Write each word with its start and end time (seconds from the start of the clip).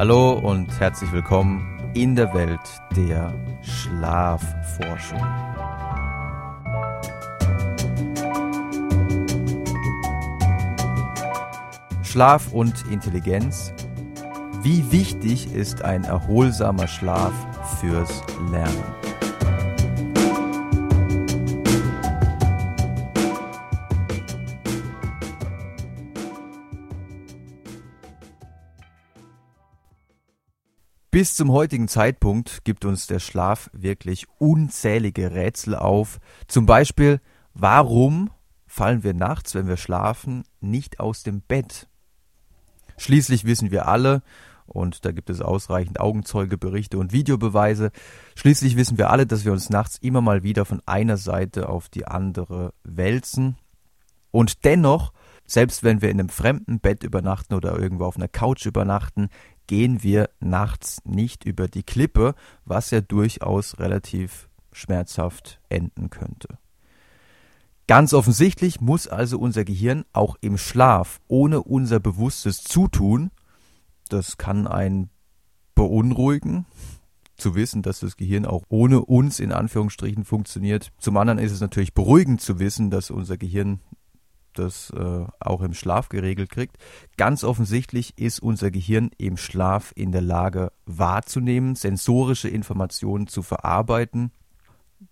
Hallo 0.00 0.32
und 0.32 0.80
herzlich 0.80 1.12
willkommen 1.12 1.78
in 1.92 2.16
der 2.16 2.32
Welt 2.32 2.58
der 2.96 3.34
Schlafforschung. 3.60 5.20
Schlaf 12.02 12.50
und 12.54 12.86
Intelligenz. 12.90 13.74
Wie 14.62 14.90
wichtig 14.90 15.52
ist 15.52 15.82
ein 15.82 16.04
erholsamer 16.04 16.88
Schlaf 16.88 17.34
fürs 17.78 18.22
Lernen? 18.50 19.09
Bis 31.20 31.34
zum 31.34 31.52
heutigen 31.52 31.86
Zeitpunkt 31.86 32.64
gibt 32.64 32.86
uns 32.86 33.06
der 33.06 33.18
Schlaf 33.18 33.68
wirklich 33.74 34.26
unzählige 34.38 35.34
Rätsel 35.34 35.76
auf. 35.76 36.18
Zum 36.48 36.64
Beispiel, 36.64 37.20
warum 37.52 38.30
fallen 38.66 39.04
wir 39.04 39.12
nachts, 39.12 39.54
wenn 39.54 39.68
wir 39.68 39.76
schlafen, 39.76 40.44
nicht 40.62 40.98
aus 40.98 41.22
dem 41.22 41.42
Bett? 41.42 41.88
Schließlich 42.96 43.44
wissen 43.44 43.70
wir 43.70 43.86
alle, 43.86 44.22
und 44.64 45.04
da 45.04 45.12
gibt 45.12 45.28
es 45.28 45.42
ausreichend 45.42 46.00
Augenzeugeberichte 46.00 46.96
und 46.96 47.12
Videobeweise, 47.12 47.90
schließlich 48.34 48.78
wissen 48.78 48.96
wir 48.96 49.10
alle, 49.10 49.26
dass 49.26 49.44
wir 49.44 49.52
uns 49.52 49.68
nachts 49.68 49.98
immer 49.98 50.22
mal 50.22 50.42
wieder 50.42 50.64
von 50.64 50.80
einer 50.86 51.18
Seite 51.18 51.68
auf 51.68 51.90
die 51.90 52.06
andere 52.06 52.72
wälzen. 52.82 53.58
Und 54.30 54.64
dennoch, 54.64 55.12
selbst 55.44 55.82
wenn 55.82 56.00
wir 56.00 56.08
in 56.08 56.18
einem 56.18 56.30
fremden 56.30 56.80
Bett 56.80 57.02
übernachten 57.02 57.52
oder 57.52 57.78
irgendwo 57.78 58.06
auf 58.06 58.16
einer 58.16 58.28
Couch 58.28 58.64
übernachten, 58.64 59.28
gehen 59.70 60.02
wir 60.02 60.30
nachts 60.40 61.00
nicht 61.04 61.44
über 61.44 61.68
die 61.68 61.84
Klippe, 61.84 62.34
was 62.64 62.90
ja 62.90 63.00
durchaus 63.00 63.78
relativ 63.78 64.48
schmerzhaft 64.72 65.60
enden 65.68 66.10
könnte. 66.10 66.58
Ganz 67.86 68.12
offensichtlich 68.12 68.80
muss 68.80 69.06
also 69.06 69.38
unser 69.38 69.64
Gehirn 69.64 70.04
auch 70.12 70.34
im 70.40 70.58
Schlaf 70.58 71.20
ohne 71.28 71.62
unser 71.62 72.00
bewusstes 72.00 72.64
Zutun, 72.64 73.30
das 74.08 74.38
kann 74.38 74.66
einen 74.66 75.08
beunruhigen, 75.76 76.66
zu 77.36 77.54
wissen, 77.54 77.82
dass 77.82 78.00
das 78.00 78.16
Gehirn 78.16 78.46
auch 78.46 78.64
ohne 78.70 79.04
uns 79.04 79.38
in 79.38 79.52
Anführungsstrichen 79.52 80.24
funktioniert. 80.24 80.90
Zum 80.98 81.16
anderen 81.16 81.38
ist 81.38 81.52
es 81.52 81.60
natürlich 81.60 81.94
beruhigend 81.94 82.40
zu 82.40 82.58
wissen, 82.58 82.90
dass 82.90 83.12
unser 83.12 83.36
Gehirn 83.36 83.78
das 84.60 84.90
äh, 84.90 85.24
auch 85.40 85.62
im 85.62 85.74
Schlaf 85.74 86.08
geregelt 86.08 86.50
kriegt. 86.50 86.76
Ganz 87.16 87.44
offensichtlich 87.44 88.18
ist 88.18 88.40
unser 88.40 88.70
Gehirn 88.70 89.10
im 89.18 89.36
Schlaf 89.36 89.92
in 89.96 90.12
der 90.12 90.22
Lage 90.22 90.72
wahrzunehmen, 90.86 91.74
sensorische 91.74 92.48
Informationen 92.48 93.26
zu 93.26 93.42
verarbeiten. 93.42 94.30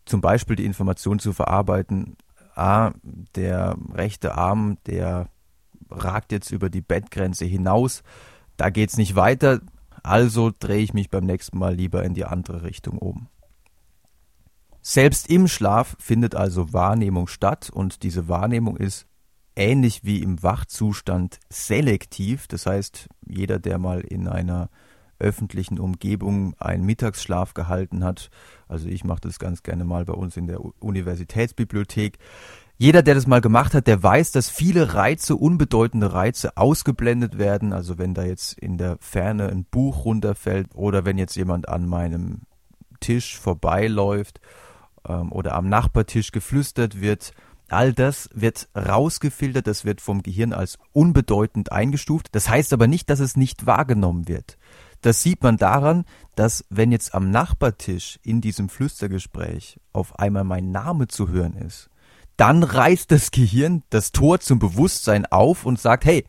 Zum 0.04 0.20
Beispiel 0.20 0.56
die 0.56 0.64
Information 0.64 1.18
zu 1.18 1.32
verarbeiten, 1.32 2.16
ah, 2.54 2.92
der 3.34 3.76
rechte 3.92 4.34
Arm, 4.34 4.78
der 4.86 5.28
ragt 5.90 6.32
jetzt 6.32 6.50
über 6.50 6.70
die 6.70 6.82
Bettgrenze 6.82 7.44
hinaus, 7.44 8.02
da 8.56 8.70
geht's 8.70 8.96
nicht 8.96 9.16
weiter, 9.16 9.60
also 10.02 10.52
drehe 10.58 10.82
ich 10.82 10.94
mich 10.94 11.10
beim 11.10 11.24
nächsten 11.24 11.58
Mal 11.58 11.74
lieber 11.74 12.04
in 12.04 12.14
die 12.14 12.24
andere 12.24 12.62
Richtung 12.62 12.98
um. 12.98 13.28
Selbst 14.80 15.28
im 15.28 15.48
Schlaf 15.48 15.96
findet 15.98 16.34
also 16.34 16.72
Wahrnehmung 16.72 17.26
statt 17.26 17.70
und 17.70 18.02
diese 18.02 18.28
Wahrnehmung 18.28 18.76
ist 18.76 19.06
ähnlich 19.58 20.04
wie 20.04 20.22
im 20.22 20.42
Wachzustand 20.42 21.38
selektiv. 21.50 22.46
Das 22.46 22.66
heißt, 22.66 23.08
jeder, 23.26 23.58
der 23.58 23.78
mal 23.78 24.00
in 24.00 24.28
einer 24.28 24.70
öffentlichen 25.18 25.78
Umgebung 25.80 26.54
einen 26.60 26.84
Mittagsschlaf 26.84 27.52
gehalten 27.52 28.04
hat, 28.04 28.30
also 28.68 28.88
ich 28.88 29.04
mache 29.04 29.20
das 29.22 29.38
ganz 29.38 29.62
gerne 29.62 29.84
mal 29.84 30.04
bei 30.04 30.12
uns 30.12 30.36
in 30.36 30.46
der 30.46 30.60
Universitätsbibliothek, 30.80 32.18
jeder, 32.80 33.02
der 33.02 33.16
das 33.16 33.26
mal 33.26 33.40
gemacht 33.40 33.74
hat, 33.74 33.88
der 33.88 34.00
weiß, 34.00 34.30
dass 34.30 34.48
viele 34.48 34.94
Reize, 34.94 35.34
unbedeutende 35.34 36.12
Reize 36.12 36.56
ausgeblendet 36.56 37.36
werden. 37.36 37.72
Also 37.72 37.98
wenn 37.98 38.14
da 38.14 38.22
jetzt 38.22 38.56
in 38.56 38.78
der 38.78 38.98
Ferne 39.00 39.48
ein 39.48 39.64
Buch 39.64 40.04
runterfällt 40.04 40.68
oder 40.76 41.04
wenn 41.04 41.18
jetzt 41.18 41.34
jemand 41.34 41.68
an 41.68 41.88
meinem 41.88 42.42
Tisch 43.00 43.36
vorbeiläuft 43.36 44.40
ähm, 45.08 45.32
oder 45.32 45.54
am 45.54 45.68
Nachbartisch 45.68 46.30
geflüstert 46.30 47.00
wird, 47.00 47.32
All 47.68 47.92
das 47.92 48.30
wird 48.32 48.68
rausgefiltert, 48.74 49.66
das 49.66 49.84
wird 49.84 50.00
vom 50.00 50.22
Gehirn 50.22 50.52
als 50.52 50.78
unbedeutend 50.92 51.70
eingestuft. 51.70 52.28
Das 52.32 52.48
heißt 52.48 52.72
aber 52.72 52.86
nicht, 52.86 53.10
dass 53.10 53.20
es 53.20 53.36
nicht 53.36 53.66
wahrgenommen 53.66 54.26
wird. 54.26 54.56
Das 55.02 55.22
sieht 55.22 55.42
man 55.42 55.58
daran, 55.58 56.04
dass 56.34 56.64
wenn 56.70 56.90
jetzt 56.90 57.14
am 57.14 57.30
Nachbartisch 57.30 58.18
in 58.22 58.40
diesem 58.40 58.68
Flüstergespräch 58.68 59.78
auf 59.92 60.18
einmal 60.18 60.44
mein 60.44 60.72
Name 60.72 61.08
zu 61.08 61.28
hören 61.28 61.56
ist, 61.56 61.90
dann 62.36 62.62
reißt 62.62 63.10
das 63.10 63.30
Gehirn 63.30 63.82
das 63.90 64.12
Tor 64.12 64.40
zum 64.40 64.58
Bewusstsein 64.58 65.26
auf 65.26 65.66
und 65.66 65.78
sagt, 65.78 66.04
hey, 66.04 66.24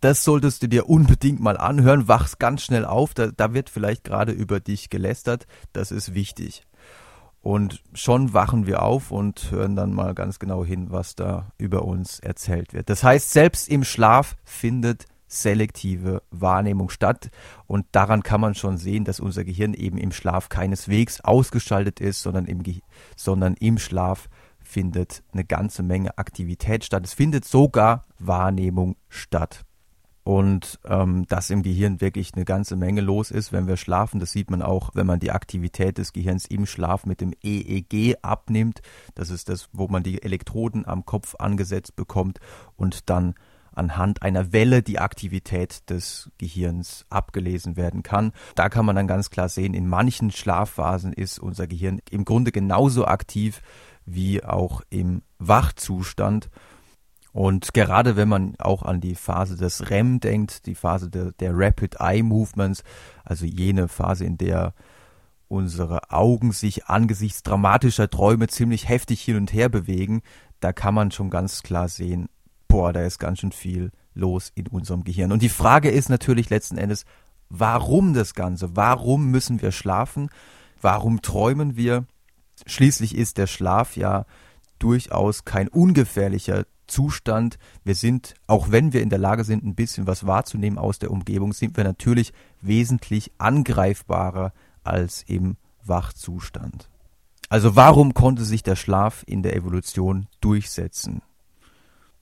das 0.00 0.22
solltest 0.22 0.62
du 0.62 0.68
dir 0.68 0.88
unbedingt 0.88 1.40
mal 1.40 1.56
anhören, 1.56 2.06
wachst 2.06 2.38
ganz 2.38 2.62
schnell 2.62 2.84
auf, 2.84 3.14
da, 3.14 3.28
da 3.28 3.54
wird 3.54 3.70
vielleicht 3.70 4.04
gerade 4.04 4.32
über 4.32 4.60
dich 4.60 4.90
gelästert, 4.90 5.46
das 5.72 5.90
ist 5.90 6.14
wichtig. 6.14 6.67
Und 7.40 7.82
schon 7.94 8.34
wachen 8.34 8.66
wir 8.66 8.82
auf 8.82 9.10
und 9.10 9.50
hören 9.50 9.76
dann 9.76 9.94
mal 9.94 10.14
ganz 10.14 10.38
genau 10.38 10.64
hin, 10.64 10.90
was 10.90 11.14
da 11.14 11.52
über 11.56 11.84
uns 11.84 12.18
erzählt 12.18 12.74
wird. 12.74 12.90
Das 12.90 13.02
heißt, 13.02 13.30
selbst 13.30 13.68
im 13.68 13.84
Schlaf 13.84 14.36
findet 14.44 15.06
selektive 15.28 16.22
Wahrnehmung 16.30 16.90
statt. 16.90 17.30
Und 17.66 17.86
daran 17.92 18.22
kann 18.22 18.40
man 18.40 18.54
schon 18.54 18.78
sehen, 18.78 19.04
dass 19.04 19.20
unser 19.20 19.44
Gehirn 19.44 19.74
eben 19.74 19.98
im 19.98 20.10
Schlaf 20.10 20.48
keineswegs 20.48 21.20
ausgeschaltet 21.20 22.00
ist, 22.00 22.22
sondern 22.22 22.46
im, 22.46 22.62
Ge 22.62 22.80
sondern 23.16 23.54
im 23.54 23.78
Schlaf 23.78 24.28
findet 24.58 25.22
eine 25.32 25.44
ganze 25.44 25.82
Menge 25.82 26.18
Aktivität 26.18 26.84
statt. 26.84 27.04
Es 27.04 27.14
findet 27.14 27.44
sogar 27.44 28.04
Wahrnehmung 28.18 28.96
statt 29.08 29.64
und 30.28 30.78
ähm, 30.84 31.24
dass 31.28 31.48
im 31.48 31.62
Gehirn 31.62 32.02
wirklich 32.02 32.34
eine 32.34 32.44
ganze 32.44 32.76
Menge 32.76 33.00
los 33.00 33.30
ist, 33.30 33.50
wenn 33.50 33.66
wir 33.66 33.78
schlafen. 33.78 34.20
Das 34.20 34.30
sieht 34.30 34.50
man 34.50 34.60
auch, 34.60 34.90
wenn 34.92 35.06
man 35.06 35.20
die 35.20 35.30
Aktivität 35.30 35.96
des 35.96 36.12
Gehirns 36.12 36.44
im 36.44 36.66
Schlaf 36.66 37.06
mit 37.06 37.22
dem 37.22 37.32
EEG 37.42 38.18
abnimmt. 38.20 38.82
Das 39.14 39.30
ist 39.30 39.48
das, 39.48 39.70
wo 39.72 39.88
man 39.88 40.02
die 40.02 40.22
Elektroden 40.22 40.86
am 40.86 41.06
Kopf 41.06 41.34
angesetzt 41.38 41.96
bekommt 41.96 42.40
und 42.76 43.08
dann 43.08 43.36
anhand 43.72 44.20
einer 44.20 44.52
Welle 44.52 44.82
die 44.82 44.98
Aktivität 44.98 45.88
des 45.88 46.30
Gehirns 46.36 47.06
abgelesen 47.08 47.78
werden 47.78 48.02
kann. 48.02 48.32
Da 48.54 48.68
kann 48.68 48.84
man 48.84 48.96
dann 48.96 49.08
ganz 49.08 49.30
klar 49.30 49.48
sehen, 49.48 49.72
in 49.72 49.88
manchen 49.88 50.30
Schlafphasen 50.30 51.14
ist 51.14 51.38
unser 51.38 51.66
Gehirn 51.66 52.02
im 52.10 52.26
Grunde 52.26 52.52
genauso 52.52 53.06
aktiv 53.06 53.62
wie 54.04 54.44
auch 54.44 54.82
im 54.90 55.22
Wachzustand. 55.38 56.50
Und 57.32 57.74
gerade 57.74 58.16
wenn 58.16 58.28
man 58.28 58.54
auch 58.58 58.82
an 58.82 59.00
die 59.00 59.14
Phase 59.14 59.56
des 59.56 59.90
REM 59.90 60.20
denkt, 60.20 60.66
die 60.66 60.74
Phase 60.74 61.10
der, 61.10 61.32
der 61.32 61.52
Rapid 61.54 61.96
Eye 62.00 62.22
Movements, 62.22 62.82
also 63.24 63.44
jene 63.44 63.88
Phase, 63.88 64.24
in 64.24 64.38
der 64.38 64.74
unsere 65.48 66.10
Augen 66.10 66.52
sich 66.52 66.86
angesichts 66.86 67.42
dramatischer 67.42 68.10
Träume 68.10 68.48
ziemlich 68.48 68.88
heftig 68.88 69.22
hin 69.22 69.36
und 69.36 69.52
her 69.52 69.68
bewegen, 69.68 70.22
da 70.60 70.72
kann 70.72 70.94
man 70.94 71.10
schon 71.10 71.30
ganz 71.30 71.62
klar 71.62 71.88
sehen, 71.88 72.28
boah, 72.68 72.92
da 72.92 73.02
ist 73.02 73.18
ganz 73.18 73.40
schön 73.40 73.52
viel 73.52 73.90
los 74.14 74.52
in 74.54 74.66
unserem 74.66 75.04
Gehirn. 75.04 75.32
Und 75.32 75.42
die 75.42 75.48
Frage 75.48 75.90
ist 75.90 76.08
natürlich 76.08 76.50
letzten 76.50 76.76
Endes, 76.76 77.04
warum 77.48 78.12
das 78.12 78.34
Ganze? 78.34 78.76
Warum 78.76 79.30
müssen 79.30 79.62
wir 79.62 79.72
schlafen? 79.72 80.28
Warum 80.80 81.22
träumen 81.22 81.76
wir? 81.76 82.04
Schließlich 82.66 83.16
ist 83.16 83.38
der 83.38 83.46
Schlaf 83.46 83.96
ja 83.96 84.26
durchaus 84.78 85.44
kein 85.44 85.68
ungefährlicher 85.68 86.64
Zustand. 86.88 87.58
Wir 87.84 87.94
sind, 87.94 88.34
auch 88.46 88.70
wenn 88.70 88.92
wir 88.92 89.02
in 89.02 89.10
der 89.10 89.18
Lage 89.18 89.44
sind, 89.44 89.64
ein 89.64 89.74
bisschen 89.74 90.06
was 90.06 90.26
wahrzunehmen 90.26 90.78
aus 90.78 90.98
der 90.98 91.10
Umgebung, 91.10 91.52
sind 91.52 91.76
wir 91.76 91.84
natürlich 91.84 92.32
wesentlich 92.60 93.32
angreifbarer 93.38 94.52
als 94.82 95.22
im 95.22 95.56
Wachzustand. 95.84 96.88
Also 97.48 97.76
warum 97.76 98.12
konnte 98.12 98.44
sich 98.44 98.62
der 98.62 98.76
Schlaf 98.76 99.24
in 99.26 99.42
der 99.42 99.56
Evolution 99.56 100.26
durchsetzen? 100.40 101.22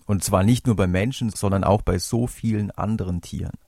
Und 0.04 0.22
zwar 0.22 0.44
nicht 0.44 0.66
nur 0.66 0.76
bei 0.76 0.86
Menschen, 0.86 1.30
sondern 1.30 1.64
auch 1.64 1.82
bei 1.82 1.98
so 1.98 2.26
vielen 2.26 2.70
anderen 2.70 3.22
Tieren. 3.22 3.58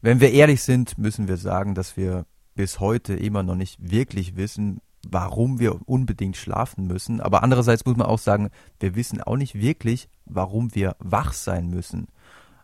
Wenn 0.00 0.20
wir 0.20 0.32
ehrlich 0.32 0.62
sind, 0.62 0.98
müssen 0.98 1.28
wir 1.28 1.36
sagen, 1.36 1.74
dass 1.74 1.96
wir 1.96 2.26
bis 2.54 2.80
heute 2.80 3.14
immer 3.14 3.44
noch 3.44 3.54
nicht 3.54 3.78
wirklich 3.80 4.36
wissen, 4.36 4.80
warum 5.10 5.58
wir 5.58 5.88
unbedingt 5.88 6.36
schlafen 6.36 6.86
müssen. 6.86 7.20
Aber 7.20 7.42
andererseits 7.42 7.84
muss 7.84 7.96
man 7.96 8.06
auch 8.06 8.18
sagen, 8.18 8.50
wir 8.80 8.94
wissen 8.94 9.22
auch 9.22 9.36
nicht 9.36 9.54
wirklich, 9.54 10.08
warum 10.26 10.74
wir 10.74 10.96
wach 10.98 11.32
sein 11.32 11.68
müssen. 11.68 12.08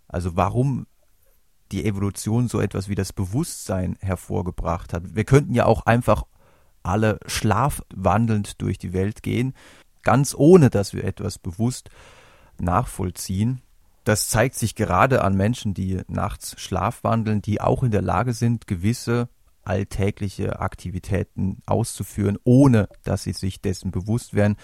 Also 0.09 0.37
warum 0.37 0.87
die 1.73 1.85
Evolution 1.85 2.49
so 2.49 2.61
etwas 2.61 2.89
wie 2.89 2.95
das 2.95 3.13
Bewusstsein 3.13 3.97
hervorgebracht 4.01 4.93
hat. 4.93 5.15
Wir 5.15 5.25
könnten 5.25 5.55
ja 5.55 5.67
auch 5.67 5.87
einfach 5.87 6.25
alle 6.83 7.19
schlafwandelnd 7.27 8.61
durch 8.61 8.79
die 8.79 8.93
Welt 8.93 9.23
gehen, 9.23 9.55
ganz 10.03 10.35
ohne 10.37 10.69
dass 10.69 10.93
wir 10.93 11.05
etwas 11.05 11.39
bewusst 11.39 11.89
nachvollziehen. 12.59 13.63
Das 14.05 14.29
zeigt 14.29 14.55
sich 14.55 14.75
gerade 14.75 15.25
an 15.25 15.35
Menschen, 15.35 15.73
die 15.73 16.03
nachts 16.09 16.61
schlafwandeln, 16.61 17.41
die 17.41 17.63
auch 17.63 17.83
in 17.83 17.91
der 17.91 18.03
Lage 18.03 18.35
sind, 18.35 18.67
gewisse 18.67 19.31
alltägliche 19.67 20.61
Aktivitäten 20.61 21.59
auszuführen, 21.67 22.39
ohne 22.45 22.89
dass 23.03 23.25
sie 23.25 23.33
sich 23.33 23.61
dessen 23.61 23.91
bewusst 23.91 24.35
werden. 24.35 24.57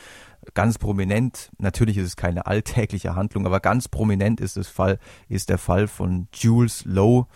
Ganz 0.55 0.79
prominent, 0.79 1.51
natürlich 1.59 1.97
ist 1.97 2.07
es 2.07 2.17
keine 2.17 2.47
alltägliche 2.47 3.15
Handlung, 3.15 3.47
aber 3.47 3.61
ganz 3.61 3.89
prominent 3.89 4.41
ist, 4.41 4.59
Fall, 4.69 4.99
ist 5.29 5.49
der 5.49 5.59
Fall 5.59 5.89
von 5.89 6.29
Jules 6.33 6.85
Lowe, 6.85 7.27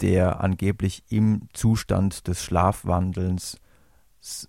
der 0.00 0.40
angeblich 0.40 1.04
im 1.08 1.48
Zustand 1.52 2.26
des 2.26 2.42
Schlafwandelns 2.42 3.58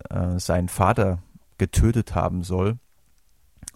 äh, 0.10 0.40
seinen 0.40 0.70
Vater 0.70 1.22
getötet 1.58 2.16
haben 2.16 2.44
soll 2.44 2.78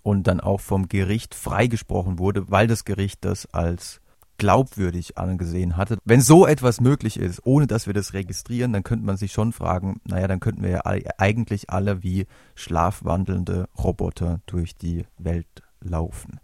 und 0.04 0.28
dann 0.28 0.40
auch 0.40 0.62
vom 0.62 0.88
Gericht 0.88 1.36
freigesprochen 1.36 2.20
wurde, 2.20 2.50
weil 2.50 2.68
das 2.68 2.86
Gericht 2.86 3.26
das 3.26 3.46
als 3.54 4.02
glaubwürdig 4.38 5.18
angesehen 5.18 5.78
hatte. 5.78 5.98
Wenn 6.06 6.22
so 6.22 6.46
etwas 6.46 6.80
möglich 6.82 7.20
ist, 7.20 7.42
ohne 7.46 7.68
dass 7.68 7.88
wir 7.88 7.94
das 7.94 8.14
registrieren, 8.14 8.74
dann 8.74 8.84
könnte 8.84 9.06
man 9.06 9.18
sich 9.18 9.32
schon 9.32 9.52
fragen, 9.52 10.00
naja, 10.06 10.28
dann 10.28 10.40
könnten 10.40 10.64
wir 10.64 10.70
ja 10.70 10.82
eigentlich 11.18 11.70
alle 11.70 12.04
wie 12.04 12.28
schlafwandelnde 12.56 13.68
Roboter 13.78 14.42
durch 14.46 14.76
die 14.76 15.06
Welt 15.18 15.48
laufen. 15.82 16.40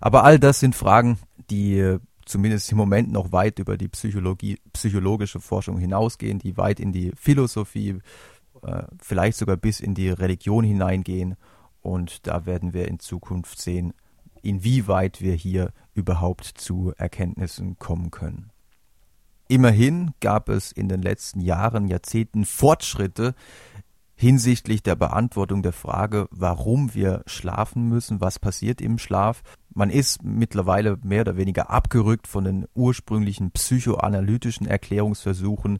Aber 0.00 0.24
all 0.24 0.38
das 0.38 0.60
sind 0.60 0.74
Fragen, 0.74 1.18
die 1.50 1.98
zumindest 2.24 2.70
im 2.72 2.78
Moment 2.78 3.12
noch 3.12 3.32
weit 3.32 3.58
über 3.58 3.76
die 3.76 3.88
Psychologie, 3.88 4.58
psychologische 4.72 5.40
Forschung 5.40 5.78
hinausgehen, 5.78 6.38
die 6.38 6.56
weit 6.56 6.80
in 6.80 6.92
die 6.92 7.12
Philosophie, 7.16 7.98
äh, 8.62 8.82
vielleicht 9.00 9.36
sogar 9.38 9.56
bis 9.56 9.80
in 9.80 9.94
die 9.94 10.08
Religion 10.08 10.64
hineingehen. 10.64 11.36
Und 11.82 12.26
da 12.26 12.46
werden 12.46 12.72
wir 12.72 12.88
in 12.88 12.98
Zukunft 12.98 13.60
sehen, 13.60 13.92
inwieweit 14.42 15.20
wir 15.20 15.34
hier 15.34 15.72
überhaupt 15.94 16.44
zu 16.44 16.92
Erkenntnissen 16.96 17.78
kommen 17.78 18.10
können. 18.10 18.50
Immerhin 19.48 20.12
gab 20.20 20.48
es 20.48 20.72
in 20.72 20.88
den 20.88 21.02
letzten 21.02 21.40
Jahren, 21.40 21.88
Jahrzehnten 21.88 22.44
Fortschritte 22.44 23.34
hinsichtlich 24.16 24.82
der 24.82 24.96
Beantwortung 24.96 25.62
der 25.62 25.72
Frage, 25.72 26.28
warum 26.30 26.94
wir 26.94 27.22
schlafen 27.26 27.88
müssen, 27.88 28.20
was 28.20 28.38
passiert 28.38 28.80
im 28.80 28.98
Schlaf. 28.98 29.42
Man 29.74 29.90
ist 29.90 30.22
mittlerweile 30.22 30.98
mehr 31.02 31.22
oder 31.22 31.36
weniger 31.36 31.70
abgerückt 31.70 32.26
von 32.26 32.44
den 32.44 32.66
ursprünglichen 32.74 33.50
psychoanalytischen 33.50 34.66
Erklärungsversuchen, 34.66 35.78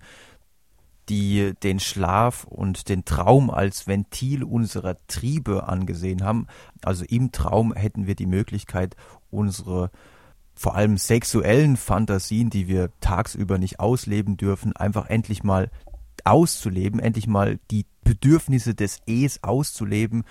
die 1.08 1.52
den 1.62 1.80
Schlaf 1.80 2.44
und 2.44 2.88
den 2.88 3.04
Traum 3.04 3.50
als 3.50 3.86
Ventil 3.86 4.42
unserer 4.42 4.96
Triebe 5.06 5.68
angesehen 5.68 6.24
haben. 6.24 6.46
Also 6.82 7.04
im 7.04 7.30
Traum 7.30 7.74
hätten 7.74 8.06
wir 8.06 8.14
die 8.14 8.26
Möglichkeit, 8.26 8.96
unsere 9.34 9.90
vor 10.54 10.76
allem 10.76 10.96
sexuellen 10.96 11.76
Fantasien, 11.76 12.48
die 12.48 12.68
wir 12.68 12.90
tagsüber 13.00 13.58
nicht 13.58 13.80
ausleben 13.80 14.36
dürfen, 14.36 14.74
einfach 14.74 15.06
endlich 15.06 15.42
mal 15.42 15.70
auszuleben, 16.24 17.00
endlich 17.00 17.26
mal 17.26 17.58
die 17.70 17.86
Bedürfnisse 18.04 18.74
des 18.74 19.00
Es 19.06 19.42
auszuleben, 19.42 20.24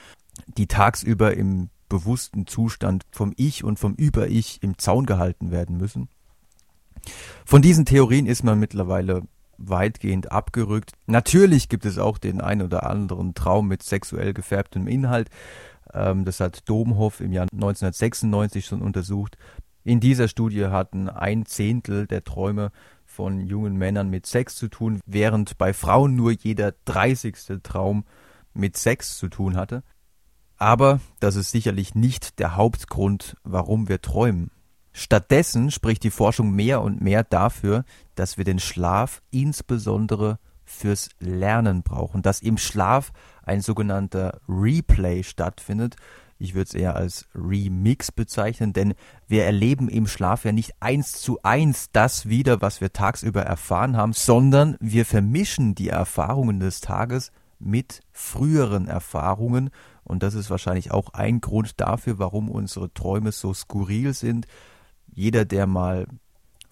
die 0.57 0.67
tagsüber 0.67 1.35
im 1.35 1.69
bewussten 1.89 2.47
Zustand 2.47 3.03
vom 3.11 3.33
Ich 3.37 3.63
und 3.63 3.77
vom 3.77 3.93
Über-Ich 3.93 4.63
im 4.63 4.77
Zaun 4.77 5.05
gehalten 5.05 5.51
werden 5.51 5.77
müssen. 5.77 6.09
Von 7.45 7.61
diesen 7.61 7.85
Theorien 7.85 8.25
ist 8.25 8.43
man 8.43 8.59
mittlerweile 8.59 9.23
weitgehend 9.57 10.31
abgerückt. 10.31 10.93
Natürlich 11.05 11.69
gibt 11.69 11.85
es 11.85 11.97
auch 11.97 12.17
den 12.17 12.41
ein 12.41 12.61
oder 12.61 12.89
anderen 12.89 13.35
Traum 13.35 13.67
mit 13.67 13.83
sexuell 13.83 14.33
gefärbtem 14.33 14.87
Inhalt. 14.87 15.29
Ähm, 15.93 16.25
das 16.25 16.39
hat 16.39 16.67
Domhoff 16.69 17.19
im 17.19 17.31
Jahr 17.31 17.47
1996 17.51 18.65
schon 18.65 18.81
untersucht. 18.81 19.37
In 19.83 19.99
dieser 19.99 20.27
Studie 20.27 20.65
hatten 20.67 21.09
ein 21.09 21.45
Zehntel 21.45 22.07
der 22.07 22.23
Träume 22.23 22.71
von 23.05 23.45
jungen 23.45 23.75
Männern 23.75 24.09
mit 24.09 24.25
Sex 24.25 24.55
zu 24.55 24.69
tun, 24.69 25.01
während 25.05 25.57
bei 25.57 25.73
Frauen 25.73 26.15
nur 26.15 26.31
jeder 26.31 26.73
dreißigste 26.85 27.61
Traum 27.61 28.05
mit 28.53 28.77
Sex 28.77 29.17
zu 29.17 29.27
tun 29.27 29.55
hatte. 29.55 29.83
Aber 30.57 30.99
das 31.19 31.35
ist 31.35 31.51
sicherlich 31.51 31.95
nicht 31.95 32.39
der 32.39 32.55
Hauptgrund, 32.55 33.35
warum 33.43 33.89
wir 33.89 34.01
träumen. 34.01 34.51
Stattdessen 34.93 35.71
spricht 35.71 36.03
die 36.03 36.11
Forschung 36.11 36.51
mehr 36.51 36.81
und 36.81 37.01
mehr 37.01 37.23
dafür, 37.23 37.83
dass 38.15 38.37
wir 38.37 38.45
den 38.45 38.59
Schlaf 38.59 39.21
insbesondere 39.31 40.39
fürs 40.73 41.09
Lernen 41.19 41.83
brauchen, 41.83 42.21
dass 42.21 42.41
im 42.41 42.57
Schlaf 42.57 43.11
ein 43.43 43.61
sogenannter 43.61 44.39
Replay 44.47 45.23
stattfindet. 45.23 45.95
Ich 46.39 46.55
würde 46.55 46.67
es 46.67 46.73
eher 46.73 46.95
als 46.95 47.27
Remix 47.35 48.11
bezeichnen, 48.11 48.73
denn 48.73 48.95
wir 49.27 49.45
erleben 49.45 49.87
im 49.87 50.07
Schlaf 50.07 50.45
ja 50.45 50.51
nicht 50.51 50.73
eins 50.79 51.13
zu 51.13 51.39
eins 51.43 51.89
das 51.91 52.27
wieder, 52.27 52.61
was 52.61 52.81
wir 52.81 52.91
tagsüber 52.91 53.43
erfahren 53.43 53.95
haben, 53.95 54.13
sondern 54.13 54.75
wir 54.79 55.05
vermischen 55.05 55.75
die 55.75 55.89
Erfahrungen 55.89 56.59
des 56.59 56.81
Tages 56.81 57.31
mit 57.59 58.01
früheren 58.11 58.87
Erfahrungen 58.87 59.69
und 60.03 60.23
das 60.23 60.33
ist 60.33 60.49
wahrscheinlich 60.49 60.91
auch 60.91 61.13
ein 61.13 61.41
Grund 61.41 61.79
dafür, 61.79 62.19
warum 62.19 62.49
unsere 62.49 62.93
Träume 62.93 63.31
so 63.31 63.53
skurril 63.53 64.13
sind, 64.13 64.47
jeder, 65.13 65.45
der 65.45 65.67
mal 65.67 66.07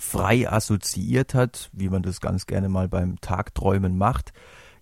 frei 0.02 0.50
assoziiert 0.50 1.34
hat, 1.34 1.70
wie 1.74 1.90
man 1.90 2.02
das 2.02 2.22
ganz 2.22 2.48
gerne 2.48 2.70
mal 2.70 2.90
beim 2.90 3.22
Tagträumen 3.22 3.98
macht, 3.98 4.34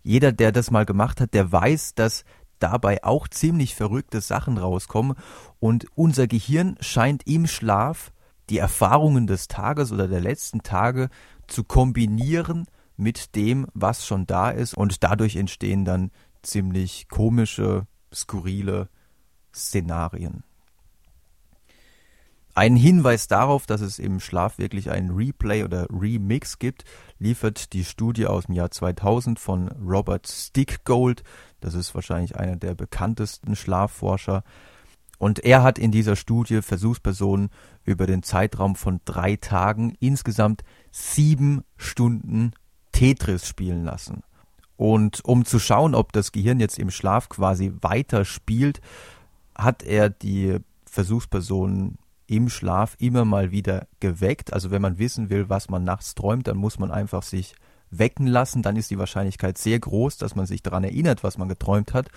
jeder, 0.01 0.31
der 0.31 0.51
das 0.54 0.71
mal 0.71 0.86
gemacht 0.86 1.19
hat, 1.19 1.33
der 1.33 1.51
weiß, 1.51 1.94
dass 1.94 2.24
dabei 2.60 3.04
auch 3.04 3.27
ziemlich 3.27 3.75
verrückte 3.75 4.21
Sachen 4.21 4.57
rauskommen. 4.57 5.18
Und 5.60 5.88
unser 5.95 6.27
Gehirn 6.27 6.77
scheint 6.80 7.27
im 7.27 7.48
Schlaf 7.48 8.12
die 8.50 8.57
Erfahrungen 8.57 9.27
des 9.27 9.48
Tages 9.48 9.92
oder 9.92 10.07
der 10.07 10.21
letzten 10.21 10.63
Tage 10.63 11.10
zu 11.48 11.63
kombinieren 11.63 12.66
mit 12.95 13.36
dem, 13.36 13.68
was 13.74 14.06
schon 14.06 14.25
da 14.25 14.50
ist. 14.50 14.74
Und 14.74 15.04
dadurch 15.04 15.36
entstehen 15.36 15.83
dann 15.83 16.12
ziemlich 16.42 17.10
komische, 17.10 17.88
skurrile 18.13 18.89
Szenarien. 19.54 20.44
Einen 22.56 22.75
Hinweis 22.75 23.28
darauf, 23.28 23.66
dass 23.66 23.81
es 23.81 24.00
im 24.00 24.19
Schlaf 24.19 24.57
wirklich 24.57 24.92
einen 24.92 25.12
Replay 25.12 25.63
oder 25.63 25.88
Remix 25.90 26.60
gibt, 26.60 26.84
liefert 27.19 27.74
die 27.74 27.86
Studie 27.86 28.25
aus 28.28 28.48
dem 28.48 28.56
Jahr 28.56 28.72
2000 28.72 29.40
von 29.40 29.69
Robert 29.69 30.28
Stickgold. 30.28 31.24
Das 31.62 31.74
ist 31.74 31.96
wahrscheinlich 31.96 32.38
einer 32.38 32.56
der 32.56 32.75
bekanntesten 32.75 33.56
Schlafforscher. 33.56 34.44
Und 35.19 35.40
er 35.40 35.63
hat 35.63 35.78
in 35.78 35.92
dieser 35.92 36.16
Studie 36.16 36.62
Versuchspersonen 36.62 37.50
über 37.83 38.07
den 38.07 38.24
Zeitraum 38.24 38.76
von 38.76 39.02
drei 39.06 39.35
Tagen 39.35 39.95
insgesamt 40.00 40.64
sieben 40.92 41.64
Stunden 41.78 42.54
Tetris 42.94 43.47
spielen 43.47 43.83
lassen. 43.83 44.24
Und 44.78 45.24
um 45.26 45.44
zu 45.44 45.59
schauen, 45.59 45.94
ob 45.94 46.14
das 46.14 46.31
Gehirn 46.31 46.62
jetzt 46.62 46.80
im 46.80 46.90
Schlaf 46.90 47.28
quasi 47.28 47.74
weiter 47.81 48.24
spielt, 48.24 48.80
hat 49.54 49.83
er 49.83 50.09
die 50.09 50.57
Versuchspersonen 50.85 51.97
im 52.30 52.48
Schlaf 52.50 52.95
immer 53.00 53.26
mal 53.26 53.52
wieder 53.52 53.88
geweckt. 54.00 54.54
Also 54.54 54.69
wenn 54.69 54.81
man 54.81 55.00
wissen 55.00 55.30
will, 55.30 55.50
was 55.50 55.69
man 55.69 55.83
nachts 55.83 56.14
träumt, 56.14 56.48
dann 56.48 56.57
muss 56.57 56.78
man 56.78 56.92
einfach 56.92 57.24
sich 57.24 57.56
wecken 57.90 58.28
lassen. 58.28 58.62
Dann 58.62 58.76
ist 58.76 58.92
die 58.92 59.00
Wahrscheinlichkeit 59.00 59.57
sehr 59.57 59.80
groß, 59.80 60.18
dass 60.18 60.36
man 60.36 60.45
sich 60.45 60.62
daran 60.62 60.83
erinnert, 60.83 61.24
was 61.24 61.40
man 61.40 61.50
geträumt 61.50 61.94
hat. 61.94 62.09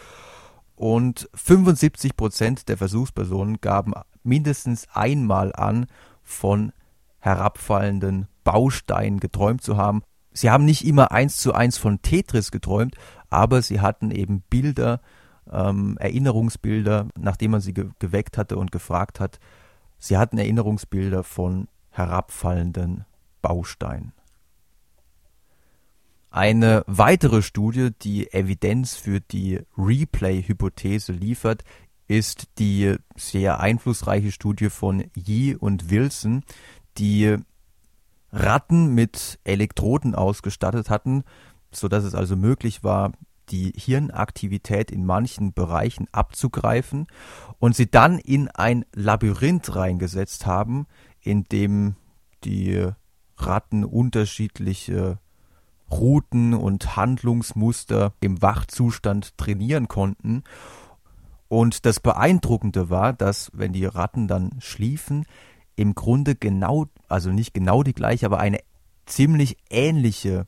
Und 0.76 1.30
75 1.34 2.14
Prozent 2.16 2.68
der 2.68 2.76
Versuchspersonen 2.76 3.60
gaben 3.60 3.94
mindestens 4.22 4.86
einmal 4.92 5.54
an, 5.54 5.86
von 6.22 6.72
herabfallenden 7.18 8.28
Bausteinen 8.44 9.18
geträumt 9.18 9.62
zu 9.62 9.76
haben. 9.76 10.02
Sie 10.32 10.50
haben 10.50 10.64
nicht 10.64 10.86
immer 10.86 11.10
eins 11.12 11.38
zu 11.38 11.54
eins 11.54 11.78
von 11.78 12.02
Tetris 12.02 12.50
geträumt, 12.50 12.96
aber 13.30 13.62
sie 13.62 13.80
hatten 13.80 14.10
eben 14.10 14.42
Bilder, 14.50 15.00
ähm, 15.50 15.96
Erinnerungsbilder, 15.98 17.08
nachdem 17.18 17.52
man 17.52 17.60
sie 17.60 17.74
ge 17.74 17.88
geweckt 17.98 18.38
hatte 18.38 18.56
und 18.56 18.72
gefragt 18.72 19.20
hat, 19.20 19.38
Sie 20.04 20.18
hatten 20.18 20.36
Erinnerungsbilder 20.36 21.22
von 21.22 21.68
herabfallenden 21.90 23.04
Bausteinen. 23.40 24.12
Eine 26.28 26.82
weitere 26.88 27.40
Studie, 27.40 27.90
die 28.02 28.32
Evidenz 28.32 28.96
für 28.96 29.20
die 29.20 29.60
Replay-Hypothese 29.78 31.12
liefert, 31.12 31.62
ist 32.08 32.48
die 32.58 32.96
sehr 33.14 33.60
einflussreiche 33.60 34.32
Studie 34.32 34.70
von 34.70 35.04
Yee 35.14 35.54
und 35.54 35.88
Wilson, 35.88 36.42
die 36.98 37.36
Ratten 38.32 38.96
mit 38.96 39.38
Elektroden 39.44 40.16
ausgestattet 40.16 40.90
hatten, 40.90 41.22
so 41.70 41.86
dass 41.86 42.02
es 42.02 42.16
also 42.16 42.34
möglich 42.34 42.82
war, 42.82 43.12
die 43.52 43.72
Hirnaktivität 43.76 44.90
in 44.90 45.04
manchen 45.04 45.52
Bereichen 45.52 46.06
abzugreifen 46.10 47.06
und 47.58 47.76
sie 47.76 47.90
dann 47.90 48.18
in 48.18 48.48
ein 48.48 48.84
Labyrinth 48.94 49.74
reingesetzt 49.76 50.46
haben, 50.46 50.86
in 51.20 51.44
dem 51.44 51.96
die 52.44 52.88
Ratten 53.36 53.84
unterschiedliche 53.84 55.18
Routen 55.90 56.54
und 56.54 56.96
Handlungsmuster 56.96 58.14
im 58.20 58.40
Wachzustand 58.40 59.36
trainieren 59.36 59.88
konnten. 59.88 60.42
Und 61.48 61.84
das 61.84 62.00
Beeindruckende 62.00 62.88
war, 62.88 63.12
dass 63.12 63.50
wenn 63.52 63.74
die 63.74 63.84
Ratten 63.84 64.26
dann 64.26 64.52
schliefen, 64.60 65.26
im 65.76 65.94
Grunde 65.94 66.34
genau, 66.34 66.86
also 67.08 67.30
nicht 67.30 67.52
genau 67.52 67.82
die 67.82 67.92
gleiche, 67.92 68.26
aber 68.26 68.40
eine 68.40 68.60
ziemlich 69.04 69.58
ähnliche 69.68 70.46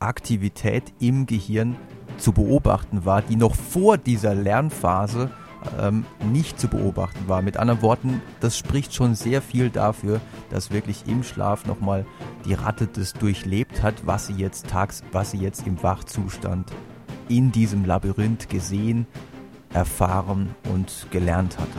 Aktivität 0.00 0.92
im 0.98 1.26
Gehirn 1.26 1.76
zu 2.18 2.32
beobachten 2.32 3.04
war, 3.04 3.22
die 3.22 3.36
noch 3.36 3.54
vor 3.54 3.96
dieser 3.98 4.34
Lernphase 4.34 5.30
ähm, 5.78 6.04
nicht 6.32 6.58
zu 6.58 6.68
beobachten 6.68 7.28
war. 7.28 7.42
Mit 7.42 7.56
anderen 7.56 7.82
Worten, 7.82 8.22
das 8.40 8.56
spricht 8.58 8.94
schon 8.94 9.14
sehr 9.14 9.42
viel 9.42 9.70
dafür, 9.70 10.20
dass 10.50 10.70
wirklich 10.70 11.06
im 11.06 11.22
Schlaf 11.22 11.66
nochmal 11.66 12.06
die 12.44 12.54
Ratte 12.54 12.86
das 12.86 13.12
durchlebt 13.12 13.82
hat, 13.82 14.06
was 14.06 14.26
sie 14.26 14.34
jetzt 14.34 14.68
tags, 14.68 15.02
was 15.12 15.32
sie 15.32 15.38
jetzt 15.38 15.66
im 15.66 15.82
Wachzustand 15.82 16.70
in 17.28 17.52
diesem 17.52 17.84
Labyrinth 17.84 18.48
gesehen, 18.48 19.06
erfahren 19.72 20.54
und 20.72 21.06
gelernt 21.10 21.58
hatte. 21.58 21.78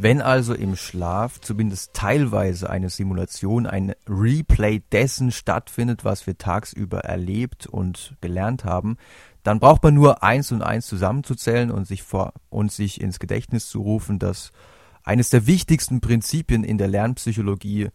Wenn 0.00 0.22
also 0.22 0.54
im 0.54 0.76
Schlaf 0.76 1.40
zumindest 1.40 1.92
teilweise 1.92 2.70
eine 2.70 2.88
Simulation, 2.88 3.66
ein 3.66 3.94
Replay 4.08 4.80
dessen 4.92 5.32
stattfindet, 5.32 6.04
was 6.04 6.24
wir 6.24 6.38
tagsüber 6.38 7.00
erlebt 7.00 7.66
und 7.66 8.14
gelernt 8.20 8.64
haben, 8.64 8.96
dann 9.42 9.58
braucht 9.58 9.82
man 9.82 9.94
nur 9.94 10.22
eins 10.22 10.52
und 10.52 10.62
eins 10.62 10.86
zusammenzuzählen 10.86 11.72
und 11.72 11.88
sich 11.88 12.04
vor 12.04 12.32
und 12.48 12.70
sich 12.70 13.00
ins 13.00 13.18
Gedächtnis 13.18 13.68
zu 13.68 13.80
rufen, 13.80 14.20
dass 14.20 14.52
eines 15.02 15.30
der 15.30 15.48
wichtigsten 15.48 16.00
Prinzipien 16.00 16.62
in 16.62 16.78
der 16.78 16.86
Lernpsychologie 16.86 17.88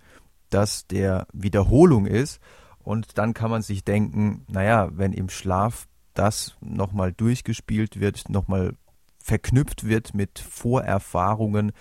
das 0.50 0.88
der 0.88 1.26
Wiederholung 1.32 2.06
ist. 2.06 2.42
Und 2.80 3.18
dann 3.18 3.34
kann 3.34 3.50
man 3.50 3.62
sich 3.62 3.86
denken, 3.86 4.46
naja, 4.50 4.90
wenn 4.92 5.14
im 5.14 5.30
Schlaf 5.30 5.88
das 6.14 6.58
nochmal 6.60 7.14
durchgespielt 7.14 8.02
wird, 8.02 8.28
nochmal 8.30 8.76
verknüpft 9.24 9.86
wird 9.88 10.14
mit 10.14 10.38
Vorerfahrungen, 10.38 11.72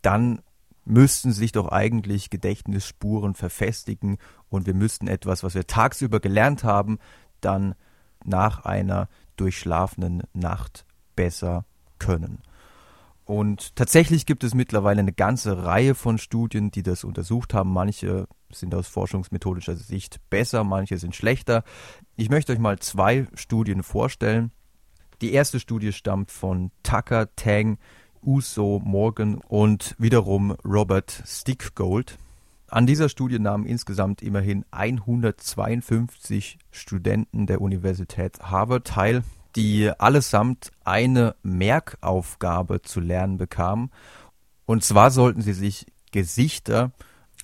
dann 0.00 0.40
müssten 0.84 1.32
sich 1.32 1.52
doch 1.52 1.68
eigentlich 1.68 2.30
Gedächtnisspuren 2.30 3.34
verfestigen 3.34 4.16
und 4.48 4.66
wir 4.66 4.74
müssten 4.74 5.06
etwas, 5.06 5.44
was 5.44 5.54
wir 5.54 5.66
tagsüber 5.66 6.18
gelernt 6.18 6.64
haben, 6.64 6.98
dann 7.40 7.74
nach 8.24 8.64
einer 8.64 9.08
durchschlafenen 9.36 10.22
Nacht 10.32 10.84
besser 11.14 11.66
können. 11.98 12.38
Und 13.24 13.76
tatsächlich 13.76 14.26
gibt 14.26 14.42
es 14.42 14.54
mittlerweile 14.54 15.00
eine 15.00 15.12
ganze 15.12 15.64
Reihe 15.64 15.94
von 15.94 16.18
Studien, 16.18 16.70
die 16.70 16.82
das 16.82 17.04
untersucht 17.04 17.54
haben. 17.54 17.72
Manche 17.72 18.26
sind 18.50 18.74
aus 18.74 18.88
forschungsmethodischer 18.88 19.76
Sicht 19.76 20.20
besser, 20.28 20.64
manche 20.64 20.98
sind 20.98 21.14
schlechter. 21.14 21.62
Ich 22.16 22.30
möchte 22.30 22.52
euch 22.52 22.58
mal 22.58 22.78
zwei 22.80 23.26
Studien 23.34 23.82
vorstellen. 23.84 24.50
Die 25.22 25.32
erste 25.34 25.60
Studie 25.60 25.92
stammt 25.92 26.32
von 26.32 26.72
Tucker, 26.82 27.28
Tang, 27.36 27.78
Uso 28.24 28.80
Morgan 28.84 29.36
und 29.36 29.94
wiederum 29.96 30.50
Robert 30.64 31.22
Stickgold. 31.24 32.18
An 32.66 32.88
dieser 32.88 33.08
Studie 33.08 33.38
nahmen 33.38 33.64
insgesamt 33.64 34.20
immerhin 34.20 34.64
152 34.72 36.58
Studenten 36.72 37.46
der 37.46 37.60
Universität 37.60 38.40
Harvard 38.40 38.88
teil, 38.88 39.22
die 39.54 39.92
allesamt 39.96 40.72
eine 40.82 41.36
Merkaufgabe 41.44 42.82
zu 42.82 42.98
lernen 42.98 43.38
bekamen. 43.38 43.92
Und 44.66 44.82
zwar 44.82 45.12
sollten 45.12 45.40
sie 45.40 45.52
sich 45.52 45.86
Gesichter, 46.10 46.90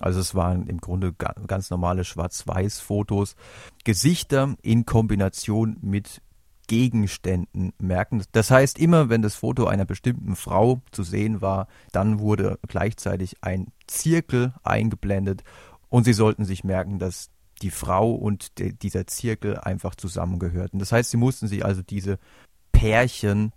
also 0.01 0.19
es 0.19 0.35
waren 0.35 0.67
im 0.67 0.81
Grunde 0.81 1.13
ganz 1.13 1.69
normale 1.69 2.03
Schwarz-Weiß-Fotos, 2.03 3.37
Gesichter 3.85 4.55
in 4.63 4.85
Kombination 4.85 5.77
mit 5.79 6.21
Gegenständen 6.69 7.73
merken. 7.79 8.23
Das 8.31 8.51
heißt, 8.51 8.77
immer 8.77 9.09
wenn 9.09 9.23
das 9.23 9.35
Foto 9.35 9.65
einer 9.65 9.85
bestimmten 9.85 10.35
Frau 10.35 10.81
zu 10.91 11.01
sehen 11.01 11.41
war, 11.41 11.67
dann 11.91 12.19
wurde 12.19 12.59
gleichzeitig 12.67 13.37
ein 13.41 13.73
Zirkel 13.87 14.53
eingeblendet 14.63 15.43
und 15.89 16.03
sie 16.03 16.13
sollten 16.13 16.45
sich 16.45 16.63
merken, 16.63 16.99
dass 16.99 17.31
die 17.63 17.71
Frau 17.71 18.13
und 18.13 18.59
de 18.59 18.71
dieser 18.71 19.07
Zirkel 19.07 19.57
einfach 19.57 19.95
zusammengehörten. 19.95 20.79
Das 20.79 20.91
heißt, 20.91 21.09
sie 21.09 21.17
mussten 21.17 21.47
sich 21.47 21.65
also 21.65 21.81
diese 21.81 22.19
Pärchen 22.71 23.51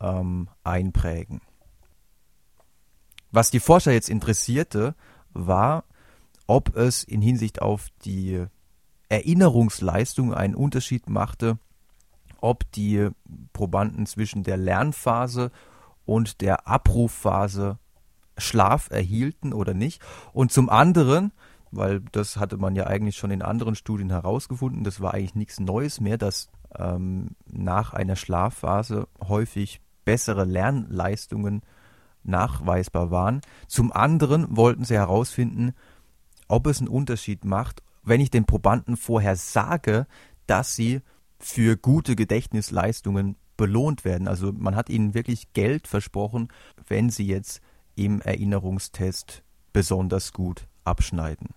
ähm, 0.00 0.48
einprägen. 0.64 1.42
Was 3.30 3.50
die 3.50 3.60
Forscher 3.60 3.92
jetzt 3.92 4.08
interessierte, 4.08 4.94
war, 5.34 5.84
ob 6.46 6.74
es 6.74 7.04
in 7.04 7.20
Hinsicht 7.20 7.60
auf 7.60 7.88
die 8.06 8.46
Erinnerungsleistung 9.10 10.32
einen 10.32 10.54
Unterschied 10.54 11.10
machte, 11.10 11.58
ob 12.42 12.70
die 12.72 13.08
Probanden 13.52 14.06
zwischen 14.06 14.42
der 14.42 14.56
Lernphase 14.56 15.50
und 16.04 16.40
der 16.40 16.66
Abrufphase 16.66 17.78
Schlaf 18.38 18.90
erhielten 18.90 19.52
oder 19.52 19.74
nicht. 19.74 20.02
Und 20.32 20.52
zum 20.52 20.68
anderen, 20.68 21.32
weil 21.70 22.00
das 22.12 22.36
hatte 22.36 22.56
man 22.56 22.74
ja 22.74 22.86
eigentlich 22.86 23.16
schon 23.16 23.30
in 23.30 23.42
anderen 23.42 23.74
Studien 23.74 24.10
herausgefunden, 24.10 24.84
das 24.84 25.00
war 25.00 25.14
eigentlich 25.14 25.34
nichts 25.34 25.60
Neues 25.60 26.00
mehr, 26.00 26.18
dass 26.18 26.50
ähm, 26.76 27.36
nach 27.46 27.92
einer 27.92 28.16
Schlafphase 28.16 29.08
häufig 29.26 29.80
bessere 30.04 30.44
Lernleistungen 30.44 31.62
nachweisbar 32.22 33.10
waren. 33.10 33.40
Zum 33.66 33.92
anderen 33.92 34.56
wollten 34.56 34.84
sie 34.84 34.94
herausfinden, 34.94 35.72
ob 36.48 36.66
es 36.66 36.80
einen 36.80 36.88
Unterschied 36.88 37.44
macht, 37.44 37.82
wenn 38.02 38.20
ich 38.20 38.30
den 38.30 38.44
Probanden 38.44 38.96
vorher 38.96 39.36
sage, 39.36 40.06
dass 40.46 40.74
sie 40.74 41.00
für 41.40 41.76
gute 41.76 42.16
Gedächtnisleistungen 42.16 43.36
belohnt 43.56 44.04
werden. 44.04 44.28
Also 44.28 44.52
man 44.52 44.76
hat 44.76 44.88
ihnen 44.88 45.14
wirklich 45.14 45.52
Geld 45.52 45.88
versprochen, 45.88 46.48
wenn 46.86 47.10
sie 47.10 47.26
jetzt 47.26 47.60
im 47.96 48.20
Erinnerungstest 48.20 49.42
besonders 49.72 50.32
gut 50.32 50.66
abschneiden. 50.84 51.48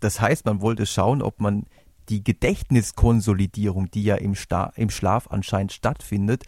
Das 0.00 0.20
heißt, 0.20 0.46
man 0.46 0.60
wollte 0.60 0.86
schauen, 0.86 1.22
ob 1.22 1.40
man 1.40 1.66
die 2.08 2.24
Gedächtniskonsolidierung, 2.24 3.90
die 3.90 4.02
ja 4.02 4.16
im, 4.16 4.34
Sta 4.34 4.72
im 4.74 4.90
Schlaf 4.90 5.28
anscheinend 5.30 5.72
stattfindet, 5.72 6.44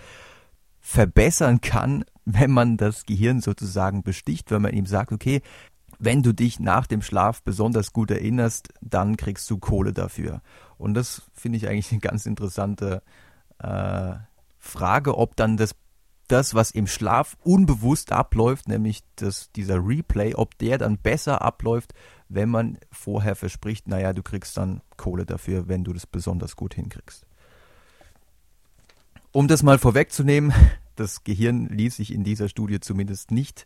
verbessern 0.80 1.60
kann, 1.60 2.04
wenn 2.24 2.50
man 2.50 2.76
das 2.76 3.06
Gehirn 3.06 3.40
sozusagen 3.40 4.02
besticht, 4.02 4.50
wenn 4.50 4.62
man 4.62 4.72
ihm 4.72 4.86
sagt, 4.86 5.12
okay, 5.12 5.42
wenn 5.98 6.22
du 6.22 6.32
dich 6.32 6.58
nach 6.58 6.86
dem 6.88 7.00
Schlaf 7.00 7.42
besonders 7.42 7.92
gut 7.92 8.10
erinnerst, 8.10 8.70
dann 8.80 9.16
kriegst 9.16 9.48
du 9.50 9.58
Kohle 9.58 9.92
dafür. 9.92 10.42
Und 10.82 10.94
das 10.94 11.22
finde 11.32 11.58
ich 11.58 11.68
eigentlich 11.68 11.92
eine 11.92 12.00
ganz 12.00 12.26
interessante 12.26 13.02
äh, 13.58 14.14
Frage, 14.58 15.16
ob 15.16 15.36
dann 15.36 15.56
das, 15.56 15.76
das, 16.26 16.54
was 16.56 16.72
im 16.72 16.88
Schlaf 16.88 17.36
unbewusst 17.44 18.10
abläuft, 18.10 18.66
nämlich 18.66 19.04
das, 19.14 19.52
dieser 19.52 19.76
Replay, 19.76 20.34
ob 20.34 20.58
der 20.58 20.78
dann 20.78 20.98
besser 20.98 21.40
abläuft, 21.40 21.94
wenn 22.28 22.48
man 22.48 22.78
vorher 22.90 23.36
verspricht, 23.36 23.86
naja, 23.86 24.12
du 24.12 24.24
kriegst 24.24 24.56
dann 24.56 24.80
Kohle 24.96 25.24
dafür, 25.24 25.68
wenn 25.68 25.84
du 25.84 25.92
das 25.92 26.04
besonders 26.04 26.56
gut 26.56 26.74
hinkriegst. 26.74 27.26
Um 29.30 29.46
das 29.46 29.62
mal 29.62 29.78
vorwegzunehmen, 29.78 30.52
das 30.96 31.22
Gehirn 31.22 31.68
ließ 31.68 31.96
sich 31.96 32.12
in 32.12 32.24
dieser 32.24 32.48
Studie 32.48 32.80
zumindest 32.80 33.30
nicht 33.30 33.64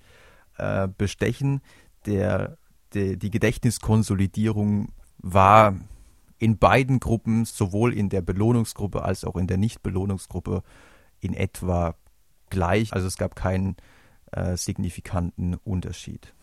äh, 0.59 0.87
bestechen 0.87 1.63
der, 2.05 2.59
der, 2.93 3.17
die 3.17 3.31
Gedächtniskonsolidierung 3.31 4.93
war 5.19 5.75
in 6.39 6.59
beiden 6.59 7.01
Gruppen, 7.01 7.45
sowohl 7.45 7.93
in 7.93 8.09
der 8.09 8.23
Belohnungsgruppe 8.23 9.03
als 9.03 9.25
auch 9.25 9.37
in 9.37 9.47
der 9.47 9.57
Nichtbelohnungsgruppe, 9.57 10.63
in 11.21 11.35
etwa 11.35 11.95
gleich. 12.51 12.93
Also 12.93 13.07
es 13.07 13.17
gab 13.17 13.37
keinen 13.37 13.77
äh, 14.33 14.57
signifikanten 14.57 15.55
Unterschied. 15.65 16.35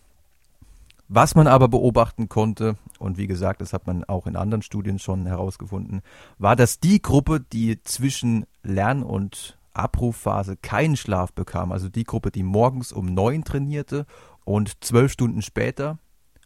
Was 1.09 1.35
man 1.35 1.47
aber 1.47 1.67
beobachten 1.67 2.29
konnte, 2.29 2.77
und 2.97 3.17
wie 3.17 3.27
gesagt, 3.27 3.61
das 3.61 3.73
hat 3.73 3.85
man 3.85 4.03
auch 4.05 4.25
in 4.25 4.35
anderen 4.35 4.61
Studien 4.61 4.99
schon 4.99 5.25
herausgefunden, 5.25 6.01
war, 6.39 6.55
dass 6.55 6.79
die 6.79 7.01
Gruppe, 7.01 7.39
die 7.39 7.81
zwischen 7.83 8.45
Lern- 8.63 9.03
und 9.03 9.59
Abrufphase 9.73 10.55
keinen 10.57 10.95
Schlaf 10.95 11.33
bekam, 11.33 11.71
also 11.71 11.89
die 11.89 12.03
Gruppe, 12.03 12.31
die 12.31 12.43
morgens 12.43 12.91
um 12.91 13.05
neun 13.13 13.43
trainierte 13.43 14.05
und 14.45 14.83
zwölf 14.83 15.11
Stunden 15.11 15.41
später, 15.41 15.99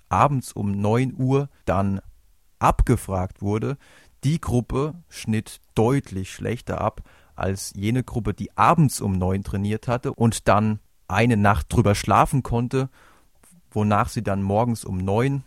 abends 0.09 0.53
um 0.53 0.71
neun 0.71 1.13
Uhr, 1.17 1.49
dann 1.65 2.01
abgefragt 2.59 3.41
wurde, 3.41 3.77
die 4.23 4.41
Gruppe 4.41 4.95
schnitt 5.09 5.59
deutlich 5.75 6.31
schlechter 6.31 6.81
ab 6.81 7.03
als 7.35 7.71
jene 7.75 8.03
Gruppe, 8.03 8.33
die 8.33 8.57
abends 8.57 8.99
um 8.99 9.13
neun 9.13 9.43
trainiert 9.43 9.87
hatte 9.87 10.13
und 10.13 10.47
dann 10.47 10.79
eine 11.07 11.37
Nacht 11.37 11.71
drüber 11.71 11.95
schlafen 11.95 12.43
konnte, 12.43 12.89
wonach 13.71 14.09
sie 14.09 14.23
dann 14.23 14.41
morgens 14.41 14.83
um 14.83 14.97
neun 14.97 15.43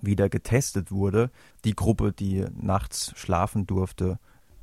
wieder 0.00 0.28
getestet 0.28 0.90
wurde. 0.90 1.30
Die 1.64 1.74
Gruppe, 1.74 2.12
die 2.12 2.44
nachts 2.54 3.12
schlafen 3.16 3.66
durfte, 3.66 4.18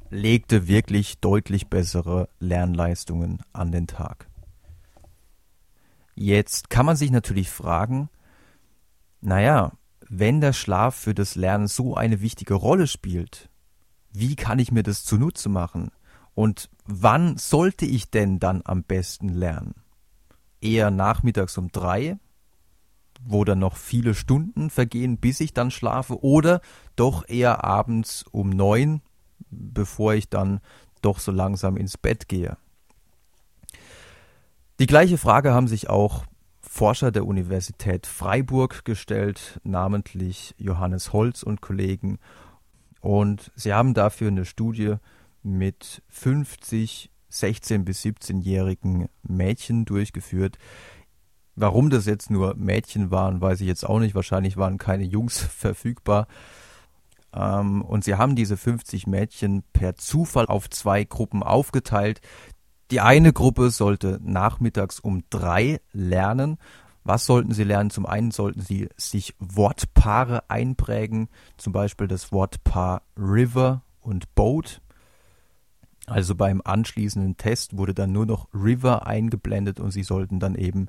legte 0.10 0.68
wirklich 0.68 1.20
deutlich 1.20 1.68
bessere 1.68 2.30
Lernleistungen 2.40 3.44
an 3.54 3.72
den 3.72 3.88
Tag. 3.88 4.28
Jetzt 6.16 6.70
kann 6.70 6.86
man 6.86 6.98
sich 6.98 7.12
natürlich 7.12 7.50
fragen, 7.50 8.10
naja, 9.22 9.72
wenn 10.10 10.42
der 10.42 10.54
Schlaf 10.54 10.96
für 10.96 11.14
das 11.14 11.36
Lernen 11.36 11.68
so 11.68 11.96
eine 11.96 12.20
wichtige 12.20 12.56
Rolle 12.56 12.88
spielt, 12.88 13.50
wie 14.12 14.36
kann 14.36 14.60
ich 14.60 14.72
mir 14.72 14.84
das 14.84 15.06
zunutze 15.06 15.50
machen? 15.50 15.92
Und 16.34 16.70
wann 16.86 17.38
sollte 17.38 17.86
ich 17.86 18.10
denn 18.10 18.40
dann 18.40 18.62
am 18.66 18.84
besten 18.84 19.30
lernen? 19.30 19.76
Eher 20.62 20.90
nachmittags 20.90 21.58
um 21.58 21.72
drei, 21.72 22.18
wo 23.22 23.44
dann 23.44 23.60
noch 23.60 23.76
viele 23.76 24.16
Stunden 24.16 24.70
vergehen, 24.70 25.18
bis 25.18 25.40
ich 25.42 25.54
dann 25.54 25.70
schlafe, 25.70 26.24
oder 26.24 26.62
doch 26.96 27.28
eher 27.28 27.64
abends 27.64 28.26
um 28.32 28.50
neun, 28.50 29.02
bevor 29.52 30.16
ich 30.16 30.30
dann 30.30 30.60
doch 31.02 31.20
so 31.20 31.32
langsam 31.32 31.78
ins 31.78 31.98
Bett 31.98 32.28
gehe. 32.28 32.58
Die 34.80 34.88
gleiche 34.88 35.18
Frage 35.18 35.54
haben 35.54 35.68
sich 35.68 35.90
auch 35.90 36.26
Forscher 36.72 37.12
der 37.12 37.26
Universität 37.26 38.06
Freiburg 38.06 38.86
gestellt, 38.86 39.60
namentlich 39.64 40.54
Johannes 40.60 41.14
Holz 41.14 41.42
und 41.42 41.62
Kollegen. 41.62 42.20
Und 43.02 43.52
sie 43.56 43.74
haben 43.74 43.96
dafür 43.96 44.28
eine 44.28 44.46
Studie 44.46 44.98
mit 45.42 46.04
50 46.10 47.10
16- 47.32 47.84
bis 47.86 48.04
17-jährigen 48.04 49.10
Mädchen 49.24 49.86
durchgeführt. 49.86 50.58
Warum 51.56 51.90
das 51.90 52.06
jetzt 52.06 52.30
nur 52.30 52.56
Mädchen 52.56 53.10
waren, 53.10 53.42
weiß 53.42 53.62
ich 53.62 53.68
jetzt 53.68 53.84
auch 53.84 54.00
nicht. 54.00 54.14
Wahrscheinlich 54.14 54.56
waren 54.56 54.78
keine 54.78 55.04
Jungs 55.04 55.40
verfügbar. 55.58 56.28
Ähm, 57.34 57.82
und 57.82 58.04
sie 58.04 58.16
haben 58.16 58.36
diese 58.36 58.58
50 58.58 59.08
Mädchen 59.08 59.64
per 59.74 59.96
Zufall 59.96 60.46
auf 60.46 60.70
zwei 60.70 61.04
Gruppen 61.04 61.42
aufgeteilt. 61.42 62.22
Die 62.92 63.02
eine 63.02 63.34
Gruppe 63.34 63.70
sollte 63.70 64.20
nachmittags 64.24 65.00
um 65.00 65.24
drei 65.30 65.80
lernen. 65.92 66.58
Was 67.04 67.26
sollten 67.26 67.54
sie 67.54 67.64
lernen? 67.64 67.92
Zum 67.92 68.06
einen 68.06 68.32
sollten 68.32 68.62
sie 68.62 68.90
sich 68.98 69.36
Wortpaare 69.40 70.50
einprägen, 70.50 71.30
zum 71.58 71.72
Beispiel 71.72 72.08
das 72.08 72.32
Wortpaar 72.32 73.04
River 73.18 73.84
und 74.02 74.34
Boat. 74.36 74.82
Also 76.08 76.34
beim 76.34 76.62
anschließenden 76.64 77.38
Test 77.38 77.78
wurde 77.78 77.94
dann 77.94 78.12
nur 78.12 78.26
noch 78.26 78.48
River 78.54 79.06
eingeblendet 79.06 79.80
und 79.80 79.92
sie 79.92 80.04
sollten 80.04 80.40
dann 80.40 80.56
eben 80.56 80.88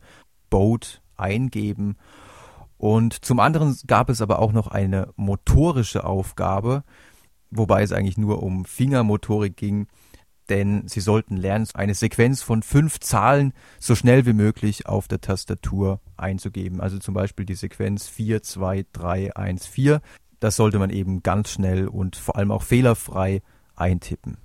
Boat 0.48 1.02
eingeben. 1.18 1.96
Und 2.78 3.22
zum 3.24 3.40
anderen 3.40 3.76
gab 3.86 4.08
es 4.08 4.22
aber 4.22 4.38
auch 4.38 4.52
noch 4.52 4.68
eine 4.68 5.12
motorische 5.16 6.04
Aufgabe, 6.04 6.82
wobei 7.50 7.82
es 7.82 7.92
eigentlich 7.92 8.16
nur 8.16 8.42
um 8.42 8.64
Fingermotorik 8.64 9.54
ging, 9.56 9.86
denn 10.50 10.86
sie 10.88 11.00
sollten 11.00 11.36
lernen, 11.36 11.68
eine 11.74 11.94
Sequenz 11.94 12.42
von 12.42 12.62
fünf 12.62 13.00
Zahlen 13.00 13.54
so 13.78 13.94
schnell 13.94 14.26
wie 14.26 14.32
möglich 14.32 14.86
auf 14.86 15.08
der 15.08 15.20
Tastatur 15.20 16.00
einzugeben. 16.16 16.80
Also 16.80 16.98
zum 16.98 17.14
Beispiel 17.14 17.46
die 17.46 17.54
Sequenz 17.54 18.08
4, 18.08 18.42
2, 18.42 18.86
3, 18.92 19.36
1, 19.36 19.66
4. 19.66 20.02
Das 20.40 20.56
sollte 20.56 20.78
man 20.78 20.90
eben 20.90 21.22
ganz 21.22 21.50
schnell 21.50 21.86
und 21.88 22.16
vor 22.16 22.36
allem 22.36 22.50
auch 22.50 22.62
fehlerfrei 22.62 23.42
eintippen. 23.76 24.38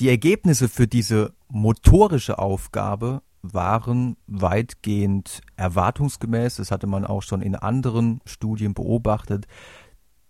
Die 0.00 0.08
Ergebnisse 0.08 0.68
für 0.68 0.86
diese 0.86 1.34
motorische 1.48 2.38
Aufgabe 2.38 3.22
waren 3.42 4.16
weitgehend 4.26 5.42
erwartungsgemäß. 5.56 6.56
Das 6.56 6.70
hatte 6.70 6.86
man 6.86 7.04
auch 7.04 7.22
schon 7.22 7.42
in 7.42 7.54
anderen 7.54 8.20
Studien 8.24 8.72
beobachtet. 8.72 9.46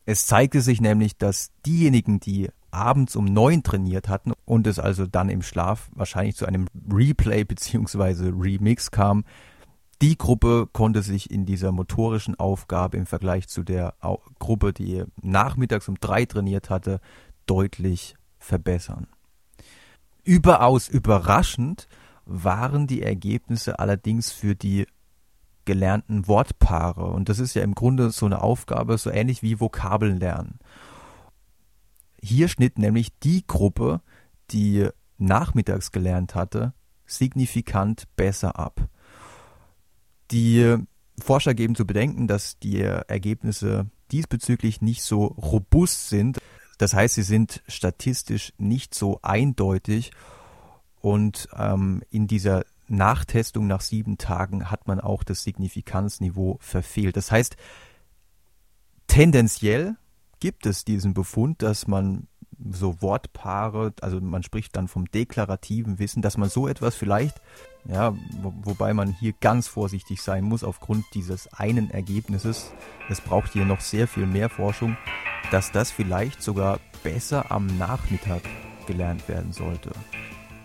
Es 0.06 0.26
zeigte 0.26 0.60
sich 0.60 0.80
nämlich, 0.80 1.18
dass 1.18 1.52
diejenigen, 1.64 2.18
die 2.18 2.50
abends 2.70 3.16
um 3.16 3.24
neun 3.24 3.62
trainiert 3.62 4.08
hatten 4.08 4.32
und 4.44 4.66
es 4.66 4.78
also 4.78 5.06
dann 5.06 5.28
im 5.28 5.42
Schlaf 5.42 5.90
wahrscheinlich 5.94 6.36
zu 6.36 6.46
einem 6.46 6.66
Replay 6.90 7.44
bzw. 7.44 8.32
Remix 8.36 8.90
kam, 8.90 9.24
die 10.02 10.16
Gruppe 10.16 10.66
konnte 10.72 11.02
sich 11.02 11.30
in 11.30 11.44
dieser 11.44 11.72
motorischen 11.72 12.38
Aufgabe 12.38 12.96
im 12.96 13.06
Vergleich 13.06 13.48
zu 13.48 13.62
der 13.62 13.94
Gruppe, 14.38 14.72
die 14.72 15.04
nachmittags 15.20 15.88
um 15.88 15.96
drei 16.00 16.24
trainiert 16.24 16.70
hatte, 16.70 17.00
deutlich 17.46 18.14
verbessern. 18.38 19.08
Überaus 20.24 20.88
überraschend 20.88 21.86
waren 22.24 22.86
die 22.86 23.02
Ergebnisse 23.02 23.78
allerdings 23.78 24.32
für 24.32 24.54
die 24.54 24.86
gelernten 25.66 26.26
Wortpaare. 26.26 27.04
Und 27.04 27.28
das 27.28 27.38
ist 27.38 27.54
ja 27.54 27.62
im 27.62 27.74
Grunde 27.74 28.10
so 28.10 28.26
eine 28.26 28.42
Aufgabe, 28.42 28.96
so 28.96 29.10
ähnlich 29.10 29.42
wie 29.42 29.60
Vokabeln 29.60 30.18
lernen. 30.18 30.58
Hier 32.22 32.48
schnitt 32.48 32.78
nämlich 32.78 33.18
die 33.20 33.46
Gruppe, 33.46 34.00
die 34.50 34.88
nachmittags 35.18 35.92
gelernt 35.92 36.34
hatte, 36.34 36.74
signifikant 37.06 38.04
besser 38.16 38.58
ab. 38.58 38.88
Die 40.30 40.76
Forscher 41.18 41.54
geben 41.54 41.74
zu 41.74 41.86
bedenken, 41.86 42.26
dass 42.26 42.58
die 42.58 42.80
Ergebnisse 42.80 43.90
diesbezüglich 44.12 44.80
nicht 44.80 45.02
so 45.02 45.24
robust 45.24 46.08
sind. 46.08 46.38
Das 46.78 46.94
heißt, 46.94 47.14
sie 47.14 47.22
sind 47.22 47.62
statistisch 47.68 48.52
nicht 48.58 48.94
so 48.94 49.18
eindeutig 49.22 50.12
und 51.00 51.48
ähm, 51.56 52.02
in 52.10 52.26
dieser 52.26 52.64
Nachtestung 52.88 53.66
nach 53.66 53.80
sieben 53.80 54.18
Tagen 54.18 54.70
hat 54.70 54.88
man 54.88 55.00
auch 55.00 55.22
das 55.22 55.42
Signifikanzniveau 55.44 56.58
verfehlt. 56.60 57.16
Das 57.16 57.30
heißt, 57.30 57.56
tendenziell 59.06 59.96
gibt 60.40 60.66
es 60.66 60.84
diesen 60.84 61.14
Befund, 61.14 61.62
dass 61.62 61.86
man 61.86 62.26
so 62.72 63.00
Wortpaare, 63.00 63.94
also 64.02 64.20
man 64.20 64.42
spricht 64.42 64.76
dann 64.76 64.88
vom 64.88 65.10
deklarativen 65.10 65.98
Wissen, 65.98 66.20
dass 66.22 66.36
man 66.36 66.48
so 66.48 66.68
etwas 66.68 66.94
vielleicht, 66.94 67.40
ja, 67.86 68.14
wo, 68.42 68.52
wobei 68.62 68.92
man 68.92 69.12
hier 69.12 69.32
ganz 69.40 69.68
vorsichtig 69.68 70.20
sein 70.20 70.44
muss 70.44 70.64
aufgrund 70.64 71.04
dieses 71.14 71.52
einen 71.54 71.90
Ergebnisses, 71.90 72.72
es 73.08 73.20
braucht 73.20 73.52
hier 73.52 73.64
noch 73.64 73.80
sehr 73.80 74.06
viel 74.06 74.26
mehr 74.26 74.50
Forschung, 74.50 74.96
dass 75.50 75.72
das 75.72 75.90
vielleicht 75.90 76.42
sogar 76.42 76.80
besser 77.02 77.50
am 77.50 77.66
Nachmittag 77.78 78.42
gelernt 78.86 79.26
werden 79.28 79.52
sollte. 79.52 79.90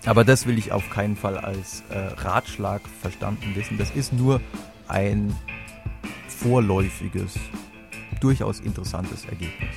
Aber 0.05 0.23
das 0.23 0.45
will 0.45 0.57
ich 0.57 0.71
auf 0.71 0.89
keinen 0.89 1.15
Fall 1.15 1.37
als 1.37 1.83
äh, 1.89 1.97
Ratschlag 1.97 2.81
verstanden 3.01 3.55
wissen. 3.55 3.77
Das 3.77 3.91
ist 3.91 4.13
nur 4.13 4.41
ein 4.87 5.35
vorläufiges, 6.27 7.39
durchaus 8.19 8.59
interessantes 8.59 9.25
Ergebnis. 9.25 9.75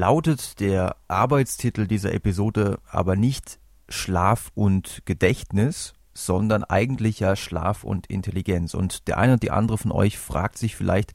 Lautet 0.00 0.60
der 0.60 0.96
Arbeitstitel 1.08 1.86
dieser 1.86 2.14
Episode 2.14 2.78
aber 2.90 3.16
nicht 3.16 3.58
Schlaf 3.90 4.50
und 4.54 5.02
Gedächtnis, 5.04 5.92
sondern 6.14 6.64
eigentlich 6.64 7.20
ja 7.20 7.36
Schlaf 7.36 7.84
und 7.84 8.06
Intelligenz. 8.06 8.72
Und 8.72 9.08
der 9.08 9.18
eine 9.18 9.34
und 9.34 9.42
die 9.42 9.50
andere 9.50 9.76
von 9.76 9.92
euch 9.92 10.18
fragt 10.18 10.56
sich 10.56 10.74
vielleicht, 10.74 11.12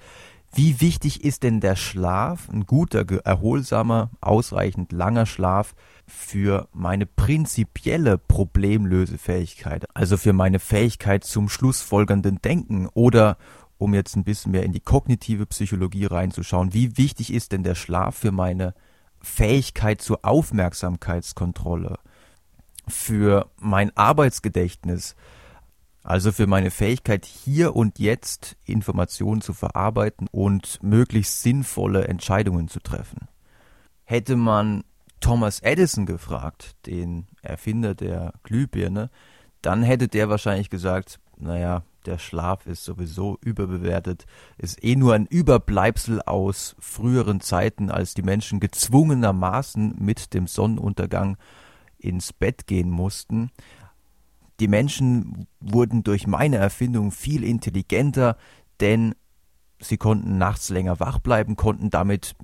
wie 0.53 0.81
wichtig 0.81 1.23
ist 1.23 1.41
denn 1.41 1.61
der 1.61 1.75
Schlaf, 1.75 2.47
ein 2.47 2.67
guter, 2.67 3.07
erholsamer, 3.25 4.11
ausreichend 4.21 4.91
langer 4.91 5.25
Schlaf 5.25 5.73
für 6.05 6.67
meine 6.71 7.07
prinzipielle 7.07 8.19
Problemlösefähigkeit, 8.19 9.87
also 9.95 10.15
für 10.15 10.33
meine 10.33 10.59
Fähigkeit 10.59 11.23
zum 11.23 11.49
schlussfolgernden 11.49 12.39
Denken 12.39 12.87
oder 12.93 13.37
um 13.77 13.93
jetzt 13.93 14.15
ein 14.15 14.23
bisschen 14.23 14.51
mehr 14.51 14.63
in 14.63 14.71
die 14.71 14.79
kognitive 14.79 15.45
Psychologie 15.45 16.05
reinzuschauen, 16.05 16.73
wie 16.73 16.97
wichtig 16.97 17.33
ist 17.33 17.51
denn 17.51 17.63
der 17.63 17.75
Schlaf 17.75 18.15
für 18.15 18.31
meine 18.31 18.73
Fähigkeit 19.21 20.01
zur 20.01 20.23
Aufmerksamkeitskontrolle? 20.23 21.97
für 22.87 23.49
mein 23.57 23.95
Arbeitsgedächtnis, 23.95 25.15
also 26.03 26.31
für 26.31 26.47
meine 26.47 26.71
Fähigkeit 26.71 27.25
hier 27.25 27.75
und 27.75 27.99
jetzt 27.99 28.57
Informationen 28.63 29.41
zu 29.41 29.53
verarbeiten 29.53 30.27
und 30.31 30.81
möglichst 30.83 31.41
sinnvolle 31.41 32.07
Entscheidungen 32.07 32.67
zu 32.67 32.79
treffen. 32.79 33.27
Hätte 34.03 34.35
man 34.35 34.83
Thomas 35.19 35.61
Edison 35.61 36.05
gefragt, 36.05 36.75
den 36.85 37.27
Erfinder 37.41 37.95
der 37.95 38.33
Glühbirne, 38.43 39.09
dann 39.61 39.81
hätte 39.81 40.07
der 40.07 40.29
wahrscheinlich 40.29 40.69
gesagt, 40.69 41.19
naja, 41.37 41.83
der 42.07 42.17
Schlaf 42.17 42.65
ist 42.65 42.83
sowieso 42.83 43.37
überbewertet, 43.41 44.25
ist 44.57 44.83
eh 44.83 44.95
nur 44.95 45.13
ein 45.13 45.25
Überbleibsel 45.25 46.21
aus 46.21 46.75
früheren 46.79 47.41
Zeiten, 47.41 47.89
als 47.89 48.13
die 48.13 48.23
Menschen 48.23 48.59
gezwungenermaßen 48.59 49.95
mit 49.99 50.33
dem 50.33 50.47
Sonnenuntergang 50.47 51.37
ins 51.97 52.33
Bett 52.33 52.67
gehen 52.67 52.89
mussten. 52.89 53.51
Die 54.59 54.67
Menschen 54.67 55.47
wurden 55.59 56.03
durch 56.03 56.27
meine 56.27 56.57
Erfindung 56.57 57.11
viel 57.11 57.43
intelligenter, 57.43 58.37
denn 58.79 59.15
sie 59.87 59.97
konnten 59.97 60.37
nachts 60.37 60.69
länger 60.69 60.99
wach 60.99 61.19
bleiben, 61.19 61.55
konnten 61.55 61.89
damit 61.89 62.35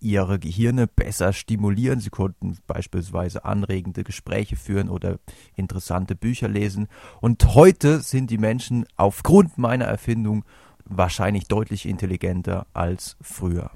ihre 0.00 0.38
Gehirne 0.38 0.86
besser 0.86 1.32
stimulieren. 1.32 2.00
Sie 2.00 2.10
konnten 2.10 2.58
beispielsweise 2.66 3.44
anregende 3.44 4.04
Gespräche 4.04 4.56
führen 4.56 4.88
oder 4.88 5.18
interessante 5.54 6.14
Bücher 6.14 6.48
lesen. 6.48 6.88
Und 7.20 7.54
heute 7.54 8.00
sind 8.00 8.30
die 8.30 8.38
Menschen 8.38 8.86
aufgrund 8.96 9.58
meiner 9.58 9.86
Erfindung 9.86 10.44
wahrscheinlich 10.84 11.48
deutlich 11.48 11.86
intelligenter 11.86 12.66
als 12.72 13.16
früher. 13.20 13.70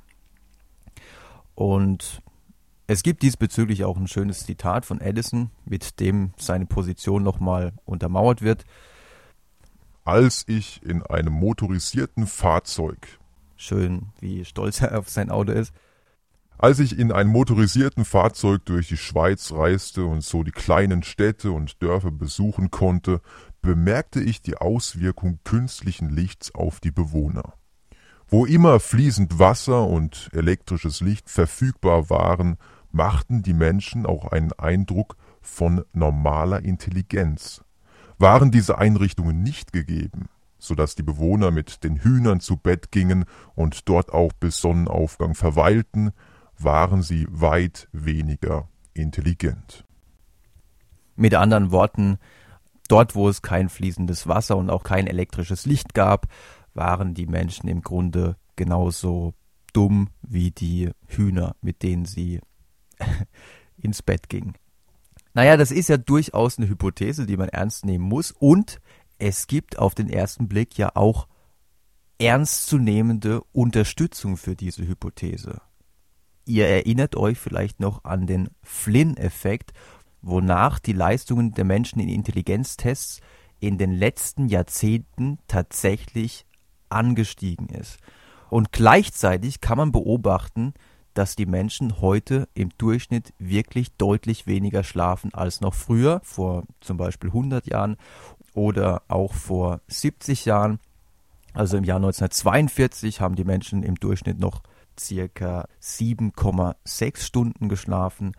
Und 1.54 2.22
es 2.86 3.02
gibt 3.02 3.22
diesbezüglich 3.22 3.84
auch 3.84 3.96
ein 3.96 4.08
schönes 4.08 4.46
Zitat 4.46 4.86
von 4.86 5.00
Edison, 5.00 5.50
mit 5.64 6.00
dem 6.00 6.32
seine 6.36 6.66
Position 6.66 7.22
nochmal 7.22 7.72
untermauert 7.84 8.42
wird. 8.42 8.64
Als 10.10 10.42
ich 10.48 10.82
in 10.82 11.04
einem 11.04 11.32
motorisierten 11.32 12.26
Fahrzeug 12.26 13.20
schön, 13.54 14.08
wie 14.18 14.44
stolz 14.44 14.80
er 14.80 14.98
auf 14.98 15.08
sein 15.08 15.30
Auto 15.30 15.52
ist, 15.52 15.72
als 16.58 16.80
ich 16.80 16.98
in 16.98 17.12
einem 17.12 17.30
motorisierten 17.30 18.04
Fahrzeug 18.04 18.64
durch 18.64 18.88
die 18.88 18.96
Schweiz 18.96 19.52
reiste 19.52 20.04
und 20.04 20.24
so 20.24 20.42
die 20.42 20.50
kleinen 20.50 21.04
Städte 21.04 21.52
und 21.52 21.80
Dörfer 21.80 22.10
besuchen 22.10 22.72
konnte, 22.72 23.20
bemerkte 23.62 24.20
ich 24.20 24.42
die 24.42 24.56
Auswirkung 24.56 25.38
künstlichen 25.44 26.10
Lichts 26.10 26.52
auf 26.56 26.80
die 26.80 26.90
Bewohner. 26.90 27.54
Wo 28.26 28.46
immer 28.46 28.80
fließend 28.80 29.38
Wasser 29.38 29.86
und 29.86 30.28
elektrisches 30.32 31.00
Licht 31.00 31.30
verfügbar 31.30 32.10
waren, 32.10 32.56
machten 32.90 33.44
die 33.44 33.54
Menschen 33.54 34.06
auch 34.06 34.32
einen 34.32 34.52
Eindruck 34.54 35.14
von 35.40 35.84
normaler 35.92 36.64
Intelligenz. 36.64 37.62
Waren 38.20 38.50
diese 38.50 38.76
Einrichtungen 38.76 39.42
nicht 39.42 39.72
gegeben, 39.72 40.28
so 40.59 40.74
dass 40.74 40.94
die 40.94 41.02
Bewohner 41.02 41.50
mit 41.50 41.85
den 41.85 41.96
Hühnern 41.96 42.40
zu 42.40 42.59
Bett 42.59 42.92
gingen 42.92 43.24
und 43.54 43.88
dort 43.88 44.12
auch 44.12 44.35
bis 44.35 44.59
Sonnenaufgang 44.59 45.35
verweilten, 45.35 46.12
waren 46.59 47.00
sie 47.00 47.26
weit 47.30 47.88
weniger 47.92 48.68
intelligent. 48.92 49.87
Mit 51.16 51.35
anderen 51.35 51.72
Worten, 51.72 52.18
dort 52.88 53.14
wo 53.14 53.26
es 53.26 53.40
kein 53.40 53.70
fließendes 53.70 54.28
Wasser 54.28 54.59
und 54.59 54.68
auch 54.68 54.83
kein 54.83 55.06
elektrisches 55.06 55.64
Licht 55.64 55.94
gab, 55.94 56.26
waren 56.74 57.14
die 57.14 57.26
Menschen 57.26 57.68
im 57.68 57.80
Grunde 57.80 58.37
genauso 58.54 59.33
dumm 59.72 60.11
wie 60.20 60.50
die 60.50 60.90
Hühner, 61.06 61.56
mit 61.62 61.83
denen 61.83 62.04
sie 62.04 62.40
ins 63.78 64.02
Bett 64.02 64.28
gingen. 64.28 64.56
Naja, 65.34 65.56
das 65.56 65.70
ist 65.70 65.88
ja 65.88 65.96
durchaus 65.96 66.58
eine 66.58 66.68
Hypothese, 66.68 67.26
die 67.26 67.36
man 67.36 67.48
ernst 67.48 67.84
nehmen 67.84 68.04
muss. 68.04 68.32
Und 68.32 68.80
es 69.18 69.46
gibt 69.46 69.78
auf 69.78 69.94
den 69.94 70.08
ersten 70.08 70.48
Blick 70.48 70.76
ja 70.76 70.90
auch 70.94 71.28
ernstzunehmende 72.18 73.42
Unterstützung 73.52 74.36
für 74.36 74.56
diese 74.56 74.86
Hypothese. 74.86 75.60
Ihr 76.44 76.66
erinnert 76.66 77.16
euch 77.16 77.38
vielleicht 77.38 77.80
noch 77.80 78.04
an 78.04 78.26
den 78.26 78.48
Flynn-Effekt, 78.62 79.72
wonach 80.20 80.78
die 80.78 80.92
Leistungen 80.92 81.52
der 81.52 81.64
Menschen 81.64 82.00
in 82.00 82.08
Intelligenztests 82.08 83.20
in 83.60 83.78
den 83.78 83.92
letzten 83.92 84.48
Jahrzehnten 84.48 85.38
tatsächlich 85.46 86.46
angestiegen 86.88 87.68
ist. 87.68 87.98
Und 88.48 88.72
gleichzeitig 88.72 89.60
kann 89.60 89.78
man 89.78 89.92
beobachten, 89.92 90.74
dass 91.20 91.37
die 91.37 91.44
Menschen 91.44 92.00
heute 92.00 92.48
im 92.54 92.70
Durchschnitt 92.78 93.35
wirklich 93.38 93.92
deutlich 93.98 94.46
weniger 94.46 94.83
schlafen 94.83 95.35
als 95.35 95.61
noch 95.61 95.74
früher, 95.74 96.22
vor 96.24 96.64
zum 96.80 96.96
Beispiel 96.96 97.28
100 97.28 97.66
Jahren 97.66 97.98
oder 98.54 99.02
auch 99.06 99.35
vor 99.35 99.83
70 99.88 100.46
Jahren. 100.46 100.80
Also 101.52 101.76
im 101.76 101.85
Jahr 101.85 101.98
1942 101.98 103.20
haben 103.20 103.35
die 103.35 103.44
Menschen 103.44 103.83
im 103.83 103.96
Durchschnitt 103.96 104.40
noch 104.40 104.62
circa 104.98 105.68
7,6 105.83 107.20
Stunden 107.20 107.68
geschlafen 107.68 108.33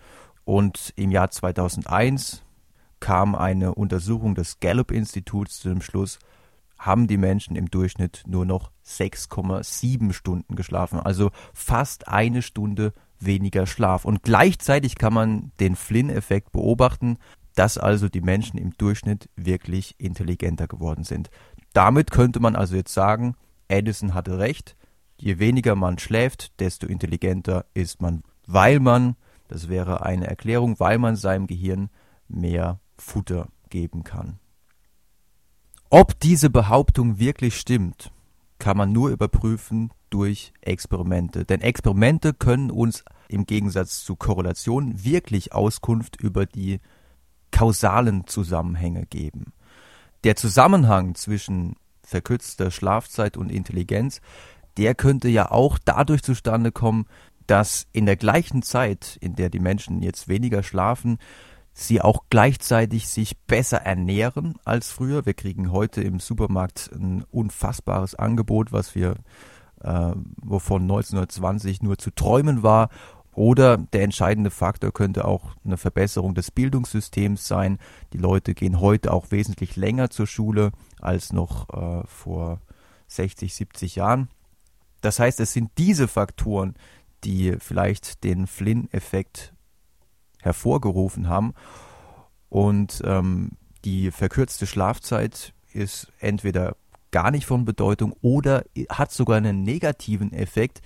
und 0.43 0.91
im 0.95 1.11
Jahr 1.11 1.29
2001 1.29 2.41
kam 2.99 3.35
eine 3.35 3.75
Untersuchung 3.75 4.33
des 4.33 4.59
Gallup-Instituts 4.59 5.59
zu 5.59 5.69
dem 5.69 5.83
Schluss, 5.83 6.17
haben 6.81 7.07
die 7.07 7.17
Menschen 7.17 7.55
im 7.55 7.69
Durchschnitt 7.69 8.23
nur 8.25 8.43
noch 8.43 8.71
6,7 8.85 10.13
Stunden 10.13 10.55
geschlafen, 10.55 10.99
also 10.99 11.29
fast 11.53 12.07
eine 12.07 12.41
Stunde 12.41 12.91
weniger 13.19 13.67
Schlaf. 13.67 14.03
Und 14.03 14.23
gleichzeitig 14.23 14.95
kann 14.95 15.13
man 15.13 15.51
den 15.59 15.75
Flynn-Effekt 15.75 16.51
beobachten, 16.51 17.17
dass 17.53 17.77
also 17.77 18.09
die 18.09 18.21
Menschen 18.21 18.57
im 18.57 18.75
Durchschnitt 18.77 19.29
wirklich 19.35 19.95
intelligenter 19.99 20.67
geworden 20.67 21.03
sind. 21.03 21.29
Damit 21.73 22.09
könnte 22.09 22.39
man 22.39 22.55
also 22.55 22.75
jetzt 22.75 22.93
sagen, 22.93 23.35
Edison 23.67 24.15
hatte 24.15 24.39
recht, 24.39 24.75
Je 25.17 25.37
weniger 25.37 25.75
man 25.75 25.99
schläft, 25.99 26.59
desto 26.59 26.87
intelligenter 26.87 27.65
ist 27.75 28.01
man, 28.01 28.23
weil 28.47 28.79
man, 28.79 29.15
das 29.49 29.69
wäre 29.69 30.03
eine 30.03 30.25
Erklärung, 30.25 30.79
weil 30.79 30.97
man 30.97 31.15
seinem 31.15 31.45
Gehirn 31.45 31.91
mehr 32.27 32.79
Futter 32.97 33.49
geben 33.69 34.03
kann. 34.03 34.39
Ob 35.93 36.17
diese 36.21 36.49
Behauptung 36.49 37.19
wirklich 37.19 37.57
stimmt, 37.57 38.11
kann 38.59 38.77
man 38.77 38.93
nur 38.93 39.09
überprüfen 39.09 39.91
durch 40.09 40.53
Experimente. 40.61 41.43
Denn 41.43 41.59
Experimente 41.59 42.33
können 42.33 42.71
uns 42.71 43.03
im 43.27 43.45
Gegensatz 43.45 44.03
zu 44.03 44.15
Korrelationen 44.15 45.03
wirklich 45.03 45.53
Auskunft 45.53 46.15
über 46.15 46.45
die 46.45 46.79
kausalen 47.51 48.25
Zusammenhänge 48.25 49.05
geben. 49.05 49.51
Der 50.23 50.37
Zusammenhang 50.37 51.15
zwischen 51.15 51.75
verkürzter 52.03 52.71
Schlafzeit 52.71 53.35
und 53.35 53.51
Intelligenz 53.51 54.21
der 54.77 54.95
könnte 54.95 55.27
ja 55.27 55.51
auch 55.51 55.77
dadurch 55.83 56.23
zustande 56.23 56.71
kommen, 56.71 57.05
dass 57.47 57.87
in 57.91 58.05
der 58.05 58.15
gleichen 58.15 58.61
Zeit, 58.61 59.17
in 59.19 59.35
der 59.35 59.49
die 59.49 59.59
Menschen 59.59 60.01
jetzt 60.01 60.27
weniger 60.27 60.63
schlafen, 60.63 61.17
sie 61.73 62.01
auch 62.01 62.23
gleichzeitig 62.29 63.07
sich 63.07 63.37
besser 63.39 63.77
ernähren 63.77 64.55
als 64.65 64.91
früher. 64.91 65.25
Wir 65.25 65.33
kriegen 65.33 65.71
heute 65.71 66.01
im 66.01 66.19
Supermarkt 66.19 66.91
ein 66.93 67.23
unfassbares 67.31 68.15
Angebot, 68.15 68.71
was 68.71 68.95
wir, 68.95 69.15
äh, 69.81 70.11
wovon 70.41 70.83
1920 70.83 71.81
nur 71.81 71.97
zu 71.97 72.11
träumen 72.11 72.63
war. 72.63 72.89
Oder 73.33 73.77
der 73.77 74.03
entscheidende 74.03 74.51
Faktor 74.51 74.91
könnte 74.91 75.23
auch 75.23 75.55
eine 75.63 75.77
Verbesserung 75.77 76.35
des 76.35 76.51
Bildungssystems 76.51 77.47
sein. 77.47 77.77
Die 78.11 78.17
Leute 78.17 78.53
gehen 78.53 78.81
heute 78.81 79.13
auch 79.13 79.31
wesentlich 79.31 79.77
länger 79.77 80.09
zur 80.09 80.27
Schule 80.27 80.71
als 80.99 81.31
noch 81.31 81.69
äh, 81.69 82.05
vor 82.07 82.59
60, 83.07 83.53
70 83.53 83.95
Jahren. 83.95 84.27
Das 84.99 85.19
heißt, 85.19 85.39
es 85.39 85.53
sind 85.53 85.71
diese 85.77 86.07
Faktoren, 86.09 86.75
die 87.23 87.55
vielleicht 87.59 88.23
den 88.23 88.47
Flynn-Effekt 88.47 89.53
hervorgerufen 90.41 91.29
haben. 91.29 91.53
Und 92.49 93.01
ähm, 93.05 93.51
die 93.85 94.11
verkürzte 94.11 94.67
Schlafzeit 94.67 95.53
ist 95.73 96.11
entweder 96.19 96.75
gar 97.11 97.31
nicht 97.31 97.45
von 97.45 97.65
Bedeutung 97.65 98.13
oder 98.21 98.63
hat 98.89 99.11
sogar 99.11 99.37
einen 99.37 99.63
negativen 99.63 100.33
Effekt, 100.33 100.81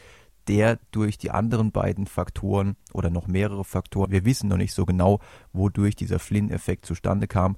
der 0.48 0.80
durch 0.92 1.18
die 1.18 1.32
anderen 1.32 1.72
beiden 1.72 2.08
Faktoren 2.08 2.76
oder 2.94 3.10
noch 3.10 3.28
mehrere 3.28 3.64
Faktoren, 3.64 4.12
wir 4.12 4.26
wissen 4.26 4.48
noch 4.48 4.58
nicht 4.58 4.74
so 4.74 4.86
genau, 4.86 5.20
wodurch 5.54 5.96
dieser 5.96 6.20
Flynn-Effekt 6.20 6.86
zustande 6.86 7.28
kam. 7.28 7.56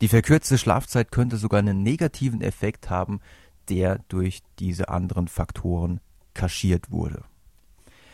Die 0.00 0.08
verkürzte 0.08 0.58
Schlafzeit 0.58 1.10
könnte 1.10 1.36
sogar 1.36 1.58
einen 1.58 1.82
negativen 1.82 2.40
Effekt 2.40 2.88
haben, 2.88 3.20
der 3.68 3.98
durch 4.08 4.42
diese 4.58 4.88
anderen 4.88 5.28
Faktoren 5.28 6.00
kaschiert 6.34 6.90
wurde. 6.90 7.24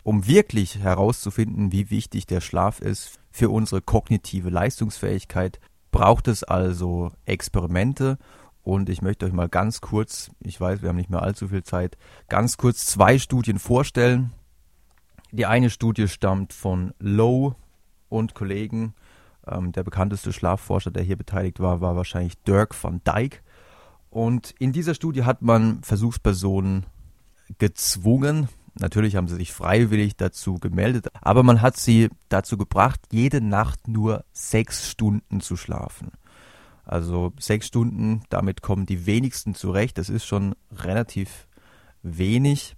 Um 0.05 0.27
wirklich 0.27 0.77
herauszufinden, 0.77 1.71
wie 1.71 1.89
wichtig 1.89 2.27
der 2.27 2.39
Schlaf 2.39 2.79
ist 2.79 3.19
für 3.31 3.49
unsere 3.49 3.81
kognitive 3.81 4.51
Leistungsfähigkeit, 4.51 5.59
braucht 5.89 6.27
es 6.27 6.43
also 6.43 7.11
Experimente 7.25 8.19
und 8.61 8.87
ich 8.89 9.01
möchte 9.01 9.25
euch 9.25 9.33
mal 9.33 9.49
ganz 9.49 9.81
kurz, 9.81 10.29
ich 10.41 10.61
weiß, 10.61 10.83
wir 10.83 10.89
haben 10.89 10.95
nicht 10.95 11.09
mehr 11.09 11.23
allzu 11.23 11.47
viel 11.47 11.63
Zeit, 11.63 11.97
ganz 12.29 12.57
kurz 12.57 12.85
zwei 12.85 13.17
Studien 13.17 13.57
vorstellen. 13.57 14.31
Die 15.31 15.47
eine 15.47 15.71
Studie 15.71 16.07
stammt 16.07 16.53
von 16.53 16.93
Lowe 16.99 17.55
und 18.07 18.35
Kollegen 18.35 18.93
Ähm, 19.47 19.71
der 19.71 19.83
bekannteste 19.83 20.33
Schlafforscher, 20.33 20.91
der 20.91 21.03
hier 21.03 21.17
beteiligt 21.17 21.59
war, 21.59 21.81
war 21.81 21.95
wahrscheinlich 21.95 22.41
Dirk 22.43 22.75
van 22.83 23.01
Dijk. 23.03 23.43
Und 24.09 24.55
in 24.59 24.71
dieser 24.71 24.95
Studie 24.95 25.23
hat 25.23 25.41
man 25.41 25.83
Versuchspersonen 25.83 26.85
gezwungen, 27.57 28.49
natürlich 28.79 29.15
haben 29.15 29.27
sie 29.27 29.35
sich 29.35 29.53
freiwillig 29.53 30.15
dazu 30.17 30.55
gemeldet, 30.55 31.07
aber 31.21 31.43
man 31.43 31.61
hat 31.61 31.77
sie 31.77 32.09
dazu 32.29 32.57
gebracht, 32.57 33.01
jede 33.11 33.41
Nacht 33.41 33.87
nur 33.87 34.25
sechs 34.33 34.89
Stunden 34.89 35.41
zu 35.41 35.57
schlafen. 35.57 36.11
Also 36.85 37.33
sechs 37.39 37.67
Stunden, 37.67 38.21
damit 38.29 38.61
kommen 38.61 38.85
die 38.85 39.05
wenigsten 39.05 39.55
zurecht. 39.55 39.97
Das 39.97 40.09
ist 40.09 40.25
schon 40.25 40.55
relativ 40.71 41.47
wenig. 42.03 42.75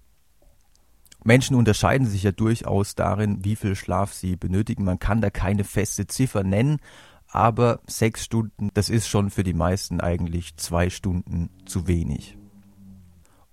Menschen 1.24 1.56
unterscheiden 1.56 2.06
sich 2.06 2.22
ja 2.22 2.32
durchaus 2.32 2.94
darin, 2.94 3.44
wie 3.44 3.56
viel 3.56 3.76
Schlaf 3.76 4.14
sie 4.14 4.36
benötigen. 4.36 4.84
Man 4.84 4.98
kann 4.98 5.20
da 5.20 5.30
keine 5.30 5.64
feste 5.64 6.06
Ziffer 6.06 6.42
nennen, 6.42 6.78
aber 7.26 7.80
sechs 7.86 8.24
Stunden, 8.24 8.70
das 8.72 8.88
ist 8.88 9.08
schon 9.08 9.30
für 9.30 9.42
die 9.42 9.52
meisten 9.52 10.00
eigentlich 10.00 10.56
zwei 10.56 10.88
Stunden 10.88 11.50
zu 11.66 11.86
wenig. 11.86 12.38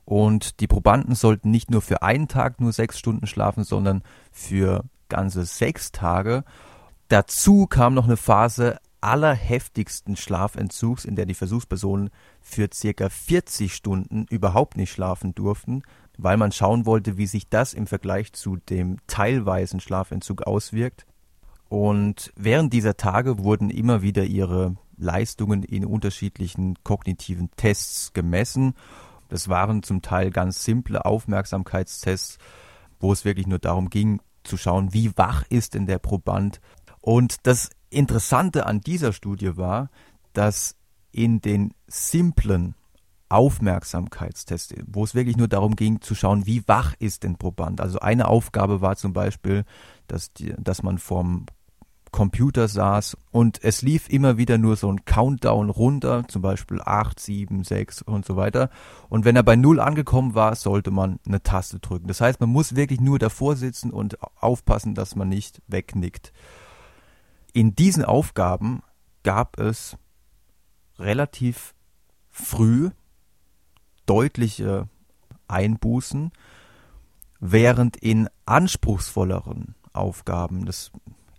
Und 0.06 0.60
die 0.60 0.68
Probanden 0.68 1.16
sollten 1.16 1.50
nicht 1.50 1.72
nur 1.72 1.82
für 1.82 2.04
einen 2.04 2.28
Tag 2.28 2.62
nur 2.62 2.72
sechs 2.72 3.00
Stunden 3.00 3.26
schlafen, 3.26 3.64
sondern 3.64 4.04
für 4.32 4.84
ganze 5.10 5.46
sechs 5.46 5.92
Tage. 5.92 6.44
Dazu 7.08 7.66
kam 7.68 7.94
noch 7.96 8.06
eine 8.06 8.18
Phase 8.18 8.78
allerheftigsten 9.02 10.16
Schlafentzugs, 10.16 11.06
in 11.06 11.16
der 11.16 11.26
die 11.26 11.36
Versuchspersonen 11.36 12.10
für 12.42 12.70
circa 12.74 13.10
40 13.10 13.74
Stunden 13.74 14.26
überhaupt 14.30 14.78
nicht 14.78 14.92
schlafen 14.92 15.36
durften, 15.36 15.84
weil 16.18 16.38
man 16.38 16.52
schauen 16.52 16.86
wollte, 16.86 17.18
wie 17.18 17.28
sich 17.28 17.50
das 17.50 17.74
im 17.74 17.86
Vergleich 17.86 18.34
zu 18.34 18.58
dem 18.58 18.98
teilweisen 19.06 19.80
Schlafentzug 19.80 20.44
auswirkt. 20.44 21.06
Und 21.70 22.32
während 22.36 22.74
dieser 22.74 22.98
Tage 22.98 23.40
wurden 23.40 23.70
immer 23.70 24.02
wieder 24.02 24.24
ihre 24.24 24.76
Leistungen 24.98 25.64
in 25.64 25.86
unterschiedlichen 25.86 26.76
kognitiven 26.84 27.50
Tests 27.58 28.14
gemessen 28.14 28.76
das 29.30 29.50
waren 29.50 29.84
zum 29.84 30.02
Teil 30.02 30.32
ganz 30.32 30.64
simple 30.64 31.06
Aufmerksamkeitstests, 31.06 32.38
wo 33.00 33.12
es 33.12 33.26
wirklich 33.26 33.48
nur 33.48 33.60
darum 33.60 33.90
ging, 33.90 34.22
zu 34.44 34.58
schauen, 34.58 34.94
wie 34.94 35.18
wach 35.18 35.44
ist 35.50 35.74
denn 35.74 35.86
der 35.86 36.00
Proband. 36.00 36.62
Und 37.02 37.38
das 37.44 37.70
Interessante 37.90 38.66
an 38.66 38.82
dieser 38.82 39.14
Studie 39.14 39.58
war, 39.58 39.90
dass 40.34 40.76
in 41.12 41.42
den 41.42 41.74
simplen 41.88 42.76
Aufmerksamkeitstests, 43.30 44.76
wo 44.86 45.04
es 45.04 45.16
wirklich 45.16 45.38
nur 45.38 45.48
darum 45.48 45.76
ging 45.76 46.02
zu 46.02 46.14
schauen, 46.14 46.46
wie 46.46 46.68
wach 46.68 46.94
ist 47.00 47.24
denn 47.24 47.38
Proband. 47.38 47.82
Also 47.82 48.00
eine 48.00 48.28
Aufgabe 48.28 48.82
war 48.82 48.96
zum 48.98 49.14
Beispiel, 49.14 49.64
dass, 50.08 50.32
die, 50.34 50.54
dass 50.58 50.84
man 50.84 51.00
vom 51.00 51.46
Computer 52.16 52.70
saß 52.70 53.18
und 53.32 53.62
es 53.62 53.82
lief 53.82 54.08
immer 54.08 54.38
wieder 54.38 54.58
nur 54.58 54.78
so 54.78 54.90
ein 54.90 55.04
Countdown 55.04 55.70
runter, 55.70 56.24
zum 56.30 56.42
Beispiel 56.42 56.80
8, 56.82 57.20
7, 57.20 57.66
6 57.66 58.04
und 58.04 58.26
so 58.26 58.38
weiter. 58.38 58.70
Und 59.10 59.26
wenn 59.26 59.36
er 59.36 59.44
bei 59.44 59.58
0 59.58 59.82
angekommen 59.82 60.34
war, 60.34 60.56
sollte 60.56 60.92
man 60.92 61.20
eine 61.28 61.44
Taste 61.44 61.80
drücken. 61.80 62.08
Das 62.08 62.22
heißt, 62.22 62.40
man 62.40 62.50
muss 62.50 62.78
wirklich 62.78 63.02
nur 63.02 63.20
davor 63.20 63.58
sitzen 63.58 63.92
und 63.92 64.18
aufpassen, 64.42 64.96
dass 64.96 65.18
man 65.18 65.28
nicht 65.28 65.62
wegnickt. 65.68 66.32
In 67.52 67.76
diesen 67.76 68.06
Aufgaben 68.06 68.82
gab 69.24 69.60
es 69.60 69.98
relativ 70.98 71.76
früh 72.32 72.92
deutliche 74.06 74.88
Einbußen, 75.50 76.32
während 77.42 77.98
in 77.98 78.30
anspruchsvolleren 78.46 79.76
Aufgaben, 79.92 80.66
das 80.66 80.94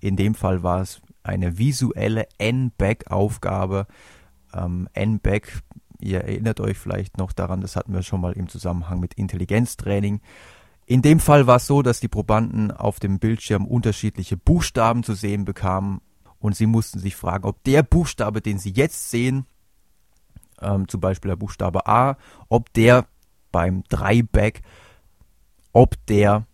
in 0.07 0.17
dem 0.17 0.35
Fall 0.35 0.63
war 0.63 0.81
es 0.81 1.01
eine 1.23 1.59
visuelle 1.59 2.29
N-Back-Aufgabe. 2.39 3.87
Ähm, 4.55 4.89
N-Back, 4.93 5.63
ihr 6.01 6.21
erinnert 6.21 6.61
euch 6.61 6.79
vielleicht 6.79 7.19
noch 7.19 7.33
daran, 7.33 7.61
das 7.61 7.75
hatten 7.75 7.93
wir 7.93 8.03
schon 8.03 8.21
mal 8.21 8.33
im 8.33 8.49
Zusammenhang 8.49 9.01
mit 9.01 9.15
Intelligenztraining. 9.15 10.21
In 10.87 11.03
dem 11.03 11.19
Fall 11.19 11.49
war 11.49 11.57
es 11.57 11.67
so, 11.67 11.83
dass 11.83 11.99
die 11.99 12.09
Probanden 12.09 12.71
auf 12.71 13.01
dem 13.01 13.19
Bildschirm 13.19 13.67
unterschiedliche 13.67 14.37
Buchstaben 14.37 15.03
zu 15.03 15.15
sehen 15.15 15.45
bekamen 15.45 16.01
und 16.39 16.55
sie 16.55 16.67
mussten 16.67 17.01
sich 17.01 17.17
fragen, 17.17 17.45
ob 17.45 17.65
der 17.65 17.83
Buchstabe, 17.83 18.41
den 18.41 18.59
sie 18.59 18.71
jetzt 18.71 19.11
sehen, 19.11 19.47
ähm, 20.63 20.87
zum 20.87 21.01
Beispiel 21.01 21.31
der 21.31 21.37
Buchstabe 21.37 21.89
A, 21.89 22.17
ob 22.49 22.73
der 22.75 23.07
beim 23.51 23.83
3-Back, 23.91 24.63
ob 25.73 25.97
der 26.07 26.47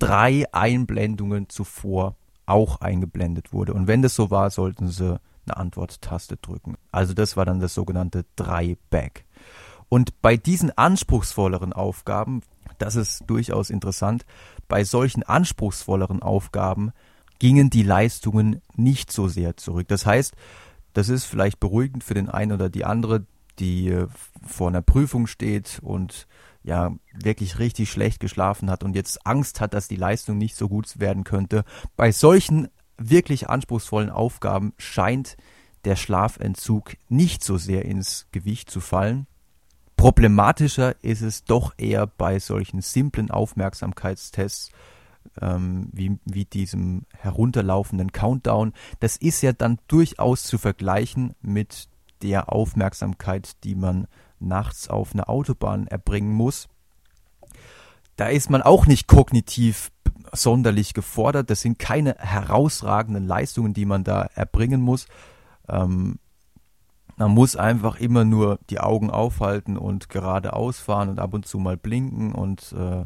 drei 0.00 0.52
Einblendungen 0.52 1.48
zuvor 1.48 2.16
auch 2.46 2.80
eingeblendet 2.80 3.52
wurde. 3.52 3.74
Und 3.74 3.86
wenn 3.86 4.02
das 4.02 4.14
so 4.14 4.30
war, 4.30 4.50
sollten 4.50 4.88
sie 4.88 5.20
eine 5.46 5.56
Antworttaste 5.56 6.36
drücken. 6.36 6.76
Also 6.90 7.14
das 7.14 7.36
war 7.36 7.44
dann 7.44 7.60
das 7.60 7.74
sogenannte 7.74 8.24
3-Back. 8.38 9.24
Und 9.88 10.20
bei 10.20 10.36
diesen 10.36 10.76
anspruchsvolleren 10.76 11.72
Aufgaben, 11.72 12.42
das 12.78 12.96
ist 12.96 13.24
durchaus 13.26 13.70
interessant, 13.70 14.24
bei 14.68 14.84
solchen 14.84 15.22
anspruchsvolleren 15.22 16.22
Aufgaben 16.22 16.92
gingen 17.38 17.70
die 17.70 17.82
Leistungen 17.82 18.62
nicht 18.74 19.12
so 19.12 19.28
sehr 19.28 19.56
zurück. 19.56 19.86
Das 19.88 20.06
heißt, 20.06 20.34
das 20.92 21.08
ist 21.08 21.24
vielleicht 21.24 21.60
beruhigend 21.60 22.02
für 22.02 22.14
den 22.14 22.28
einen 22.28 22.52
oder 22.52 22.68
die 22.70 22.84
andere, 22.84 23.26
die 23.58 23.88
äh, 23.88 24.08
vor 24.46 24.68
einer 24.68 24.82
Prüfung 24.82 25.26
steht 25.26 25.78
und 25.82 26.26
ja 26.66 26.92
wirklich 27.14 27.58
richtig 27.60 27.90
schlecht 27.90 28.20
geschlafen 28.20 28.70
hat 28.70 28.82
und 28.82 28.96
jetzt 28.96 29.24
Angst 29.24 29.60
hat, 29.60 29.72
dass 29.72 29.88
die 29.88 29.96
Leistung 29.96 30.36
nicht 30.36 30.56
so 30.56 30.68
gut 30.68 30.98
werden 30.98 31.24
könnte. 31.24 31.64
Bei 31.96 32.10
solchen 32.10 32.68
wirklich 32.98 33.48
anspruchsvollen 33.48 34.10
Aufgaben 34.10 34.74
scheint 34.76 35.36
der 35.84 35.96
Schlafentzug 35.96 36.96
nicht 37.08 37.44
so 37.44 37.56
sehr 37.56 37.84
ins 37.84 38.26
Gewicht 38.32 38.68
zu 38.68 38.80
fallen. 38.80 39.28
Problematischer 39.96 41.02
ist 41.02 41.22
es 41.22 41.44
doch 41.44 41.72
eher 41.78 42.06
bei 42.06 42.40
solchen 42.40 42.82
simplen 42.82 43.30
Aufmerksamkeitstests, 43.30 44.70
ähm, 45.40 45.88
wie, 45.92 46.18
wie 46.24 46.44
diesem 46.46 47.06
herunterlaufenden 47.12 48.10
Countdown. 48.10 48.72
Das 48.98 49.16
ist 49.16 49.40
ja 49.42 49.52
dann 49.52 49.78
durchaus 49.86 50.42
zu 50.42 50.58
vergleichen 50.58 51.34
mit 51.40 51.88
der 52.22 52.52
Aufmerksamkeit, 52.52 53.62
die 53.62 53.76
man 53.76 54.08
nachts 54.38 54.88
auf 54.88 55.14
einer 55.14 55.28
Autobahn 55.28 55.86
erbringen 55.86 56.32
muss. 56.32 56.68
Da 58.16 58.28
ist 58.28 58.50
man 58.50 58.62
auch 58.62 58.86
nicht 58.86 59.06
kognitiv 59.08 59.90
sonderlich 60.32 60.94
gefordert. 60.94 61.50
Das 61.50 61.60
sind 61.60 61.78
keine 61.78 62.16
herausragenden 62.18 63.26
Leistungen, 63.26 63.74
die 63.74 63.84
man 63.84 64.04
da 64.04 64.22
erbringen 64.34 64.80
muss. 64.80 65.06
Ähm, 65.68 66.18
man 67.16 67.30
muss 67.30 67.56
einfach 67.56 67.96
immer 67.96 68.24
nur 68.24 68.58
die 68.68 68.80
Augen 68.80 69.10
aufhalten 69.10 69.76
und 69.76 70.08
geradeaus 70.08 70.78
fahren 70.78 71.08
und 71.08 71.18
ab 71.18 71.32
und 71.32 71.46
zu 71.46 71.58
mal 71.58 71.76
blinken 71.76 72.32
und 72.32 72.72
äh, 72.72 73.04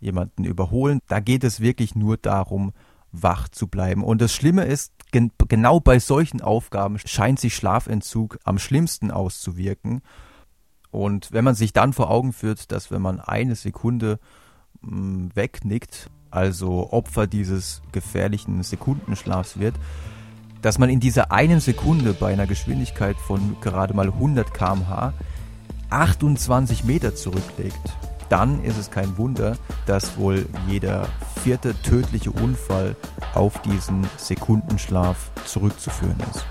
jemanden 0.00 0.44
überholen. 0.44 1.00
Da 1.08 1.20
geht 1.20 1.44
es 1.44 1.60
wirklich 1.60 1.94
nur 1.94 2.16
darum, 2.16 2.72
wach 3.12 3.48
zu 3.48 3.68
bleiben. 3.68 4.02
Und 4.02 4.20
das 4.20 4.34
Schlimme 4.34 4.64
ist, 4.64 4.92
gen 5.12 5.30
genau 5.48 5.78
bei 5.78 6.00
solchen 6.00 6.40
Aufgaben 6.40 6.98
scheint 6.98 7.38
sich 7.38 7.54
Schlafentzug 7.54 8.38
am 8.44 8.58
schlimmsten 8.58 9.12
auszuwirken. 9.12 10.02
Und 10.94 11.32
wenn 11.32 11.44
man 11.44 11.56
sich 11.56 11.72
dann 11.72 11.92
vor 11.92 12.08
Augen 12.08 12.32
führt, 12.32 12.70
dass 12.70 12.92
wenn 12.92 13.02
man 13.02 13.18
eine 13.18 13.56
Sekunde 13.56 14.20
hm, 14.80 15.30
wegnickt, 15.34 16.08
also 16.30 16.92
Opfer 16.92 17.26
dieses 17.26 17.82
gefährlichen 17.90 18.62
Sekundenschlafs 18.62 19.58
wird, 19.58 19.74
dass 20.62 20.78
man 20.78 20.88
in 20.88 21.00
dieser 21.00 21.32
einen 21.32 21.58
Sekunde 21.58 22.12
bei 22.14 22.32
einer 22.32 22.46
Geschwindigkeit 22.46 23.16
von 23.16 23.56
gerade 23.60 23.92
mal 23.92 24.06
100 24.06 24.54
km/h 24.54 25.12
28 25.90 26.84
Meter 26.84 27.16
zurücklegt, 27.16 27.96
dann 28.28 28.62
ist 28.62 28.78
es 28.78 28.92
kein 28.92 29.18
Wunder, 29.18 29.56
dass 29.86 30.16
wohl 30.16 30.46
jeder 30.68 31.08
vierte 31.42 31.74
tödliche 31.82 32.30
Unfall 32.30 32.94
auf 33.34 33.60
diesen 33.62 34.06
Sekundenschlaf 34.16 35.32
zurückzuführen 35.44 36.16
ist. 36.30 36.46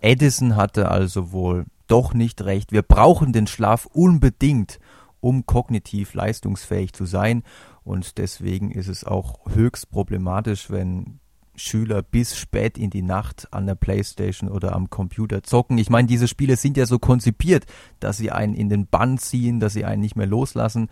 Edison 0.00 0.56
hatte 0.56 0.90
also 0.90 1.32
wohl 1.32 1.66
doch 1.86 2.14
nicht 2.14 2.42
recht. 2.42 2.72
Wir 2.72 2.82
brauchen 2.82 3.32
den 3.32 3.46
Schlaf 3.46 3.86
unbedingt, 3.86 4.78
um 5.20 5.46
kognitiv 5.46 6.14
leistungsfähig 6.14 6.92
zu 6.92 7.04
sein. 7.04 7.42
Und 7.82 8.18
deswegen 8.18 8.70
ist 8.70 8.88
es 8.88 9.04
auch 9.04 9.40
höchst 9.54 9.90
problematisch, 9.90 10.70
wenn 10.70 11.18
Schüler 11.56 12.02
bis 12.02 12.36
spät 12.36 12.78
in 12.78 12.90
die 12.90 13.02
Nacht 13.02 13.48
an 13.50 13.66
der 13.66 13.74
Playstation 13.74 14.48
oder 14.48 14.74
am 14.74 14.90
Computer 14.90 15.42
zocken. 15.42 15.78
Ich 15.78 15.90
meine, 15.90 16.06
diese 16.06 16.28
Spiele 16.28 16.56
sind 16.56 16.76
ja 16.76 16.86
so 16.86 16.98
konzipiert, 16.98 17.66
dass 17.98 18.16
sie 18.16 18.30
einen 18.30 18.54
in 18.54 18.68
den 18.68 18.86
Bann 18.86 19.18
ziehen, 19.18 19.58
dass 19.58 19.72
sie 19.72 19.84
einen 19.84 20.00
nicht 20.00 20.16
mehr 20.16 20.26
loslassen. 20.26 20.88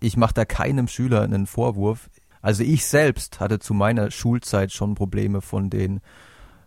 Ich 0.00 0.16
mache 0.16 0.34
da 0.34 0.44
keinem 0.44 0.88
Schüler 0.88 1.22
einen 1.22 1.46
Vorwurf. 1.46 2.08
Also 2.40 2.64
ich 2.64 2.86
selbst 2.86 3.38
hatte 3.40 3.58
zu 3.58 3.74
meiner 3.74 4.10
Schulzeit 4.10 4.72
schon 4.72 4.94
Probleme 4.94 5.40
von 5.42 5.70
den 5.70 6.00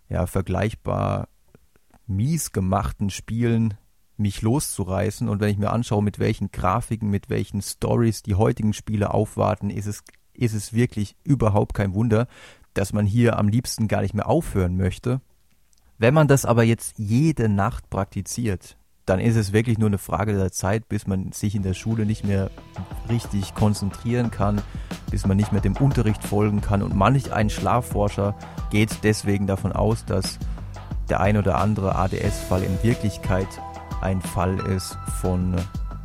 ja 0.08 0.28
vergleichbar 0.28 1.28
mies 2.08 2.52
gemachten 2.52 3.10
Spielen 3.10 3.76
mich 4.18 4.42
loszureißen. 4.42 5.28
Und 5.30 5.40
wenn 5.40 5.50
ich 5.50 5.58
mir 5.58 5.72
anschaue, 5.72 6.04
mit 6.04 6.20
welchen 6.20 6.52
Grafiken, 6.52 7.10
mit 7.10 7.30
welchen 7.30 7.62
Stories 7.62 8.24
die 8.24 8.36
heutigen 8.36 8.74
Spiele 8.74 9.14
aufwarten, 9.14 9.70
ist 9.70 9.88
es, 9.88 10.04
ist 10.34 10.54
es 10.54 10.74
wirklich 10.74 11.16
überhaupt 11.24 11.74
kein 11.74 11.94
Wunder, 11.94 12.28
dass 12.74 12.94
man 12.94 13.06
hier 13.06 13.38
am 13.38 13.48
liebsten 13.48 13.88
gar 13.88 14.02
nicht 14.02 14.14
mehr 14.14 14.28
aufhören 14.28 14.78
möchte. 14.78 15.22
Wenn 15.98 16.14
man 16.14 16.28
das 16.28 16.46
aber 16.46 16.64
jetzt 16.64 16.98
jede 16.98 17.48
Nacht 17.48 17.90
praktiziert, 17.90 18.78
dann 19.06 19.20
ist 19.20 19.36
es 19.36 19.54
wirklich 19.54 19.78
nur 19.78 19.88
eine 19.88 19.98
Frage 19.98 20.34
der 20.34 20.52
Zeit, 20.52 20.90
bis 20.90 21.06
man 21.08 21.32
sich 21.32 21.56
in 21.56 21.62
der 21.62 21.76
Schule 21.76 22.06
nicht 22.06 22.26
mehr 22.26 22.50
richtig 23.08 23.54
konzentrieren 23.54 24.32
kann, 24.32 24.62
bis 25.12 25.28
man 25.28 25.38
nicht 25.38 25.52
mehr 25.52 25.62
dem 25.62 25.78
Unterricht 25.78 26.24
folgen 26.24 26.62
kann. 26.62 26.82
Und 26.82 26.96
manch 26.96 27.32
ein 27.32 27.50
Schlafforscher 27.50 28.36
geht 28.72 29.04
deswegen 29.04 29.46
davon 29.46 29.72
aus, 29.72 30.06
dass 30.06 30.40
der 31.10 31.20
ein 31.20 31.38
oder 31.38 31.58
andere 31.58 31.96
ADS-Fall 31.96 32.64
in 32.64 32.84
Wirklichkeit 32.84 33.48
ein 34.02 34.22
Fall 34.22 34.60
ist 34.68 34.98
von 35.22 35.56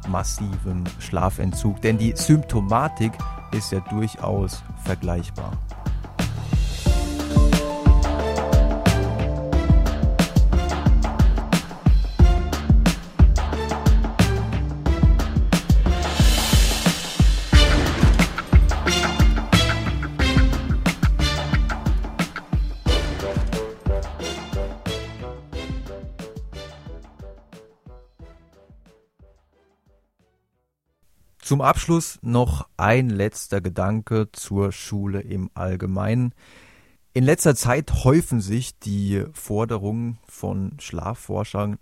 massivem 0.09 0.85
Schlafentzug. 0.99 1.81
Denn 1.83 1.99
die 1.99 2.15
Symptomatik 2.17 3.13
ist 3.53 3.73
ja 3.73 3.81
durchaus 3.91 4.63
vergleichbar. 4.85 5.53
Zum 31.51 31.63
Abschluss 31.63 32.21
noch 32.23 32.69
ein 32.77 33.11
letzter 33.11 33.61
Gedanke 33.61 34.29
zur 34.31 34.71
Schule 34.71 35.21
im 35.21 35.51
Allgemeinen. 35.55 36.33
In 37.13 37.25
letzter 37.25 37.57
Zeit 37.57 38.05
häufen 38.05 38.41
sich 38.41 38.79
die 38.79 39.25
Forderungen 39.33 40.21
von 40.29 40.77
Schlafforschern, 40.79 41.79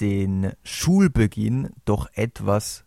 den 0.00 0.52
Schulbeginn 0.62 1.74
doch 1.84 2.08
etwas 2.14 2.86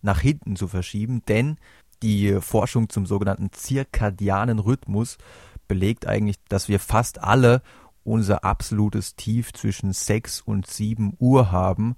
nach 0.00 0.20
hinten 0.20 0.56
zu 0.56 0.66
verschieben, 0.66 1.20
denn 1.28 1.58
die 2.02 2.40
Forschung 2.40 2.88
zum 2.88 3.04
sogenannten 3.04 3.52
zirkadianen 3.52 4.60
Rhythmus 4.60 5.18
belegt 5.68 6.06
eigentlich, 6.06 6.36
dass 6.48 6.70
wir 6.70 6.80
fast 6.80 7.22
alle 7.22 7.60
unser 8.02 8.44
absolutes 8.44 9.14
Tief 9.14 9.52
zwischen 9.52 9.92
6 9.92 10.40
und 10.40 10.66
7 10.66 11.16
Uhr 11.18 11.52
haben 11.52 11.96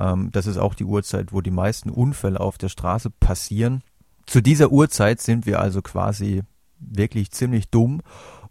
ähm, 0.00 0.30
das 0.32 0.46
ist 0.46 0.56
auch 0.56 0.74
die 0.74 0.84
Uhrzeit, 0.84 1.32
wo 1.32 1.42
die 1.42 1.50
meisten 1.50 1.90
Unfälle 1.90 2.40
auf 2.40 2.58
der 2.58 2.70
Straße 2.70 3.10
passieren. 3.10 3.82
Zu 4.26 4.40
dieser 4.40 4.72
Uhrzeit 4.72 5.20
sind 5.20 5.46
wir 5.46 5.60
also 5.60 5.82
quasi 5.82 6.42
wirklich 6.78 7.30
ziemlich 7.30 7.68
dumm. 7.70 8.00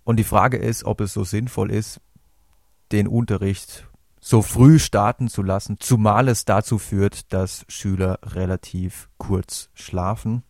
Und 0.03 0.17
die 0.17 0.23
Frage 0.23 0.57
ist, 0.57 0.85
ob 0.85 1.01
es 1.01 1.13
so 1.13 1.23
sinnvoll 1.23 1.71
ist, 1.71 1.99
den 2.91 3.07
Unterricht 3.07 3.88
so 4.21 4.41
früh 4.41 4.79
starten 4.79 5.29
zu 5.29 5.41
lassen, 5.41 5.77
zumal 5.79 6.27
es 6.27 6.45
dazu 6.45 6.77
führt, 6.77 7.31
dass 7.33 7.65
Schüler 7.67 8.19
relativ 8.23 9.09
kurz 9.17 9.69
schlafen. 9.73 10.43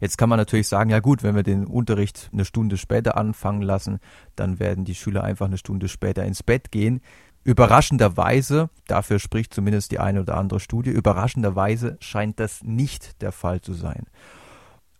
Jetzt 0.00 0.18
kann 0.18 0.28
man 0.28 0.38
natürlich 0.38 0.68
sagen, 0.68 0.90
ja 0.90 1.00
gut, 1.00 1.22
wenn 1.22 1.34
wir 1.36 1.42
den 1.42 1.66
Unterricht 1.66 2.30
eine 2.32 2.44
Stunde 2.44 2.76
später 2.76 3.16
anfangen 3.16 3.62
lassen, 3.62 3.98
dann 4.34 4.58
werden 4.58 4.84
die 4.84 4.94
Schüler 4.94 5.24
einfach 5.24 5.46
eine 5.46 5.58
Stunde 5.58 5.88
später 5.88 6.24
ins 6.24 6.42
Bett 6.42 6.70
gehen. 6.70 7.00
Überraschenderweise, 7.44 8.70
dafür 8.86 9.18
spricht 9.18 9.52
zumindest 9.52 9.92
die 9.92 9.98
eine 9.98 10.22
oder 10.22 10.38
andere 10.38 10.60
Studie, 10.60 10.90
überraschenderweise 10.90 11.98
scheint 12.00 12.40
das 12.40 12.62
nicht 12.62 13.20
der 13.20 13.32
Fall 13.32 13.60
zu 13.60 13.74
sein. 13.74 14.06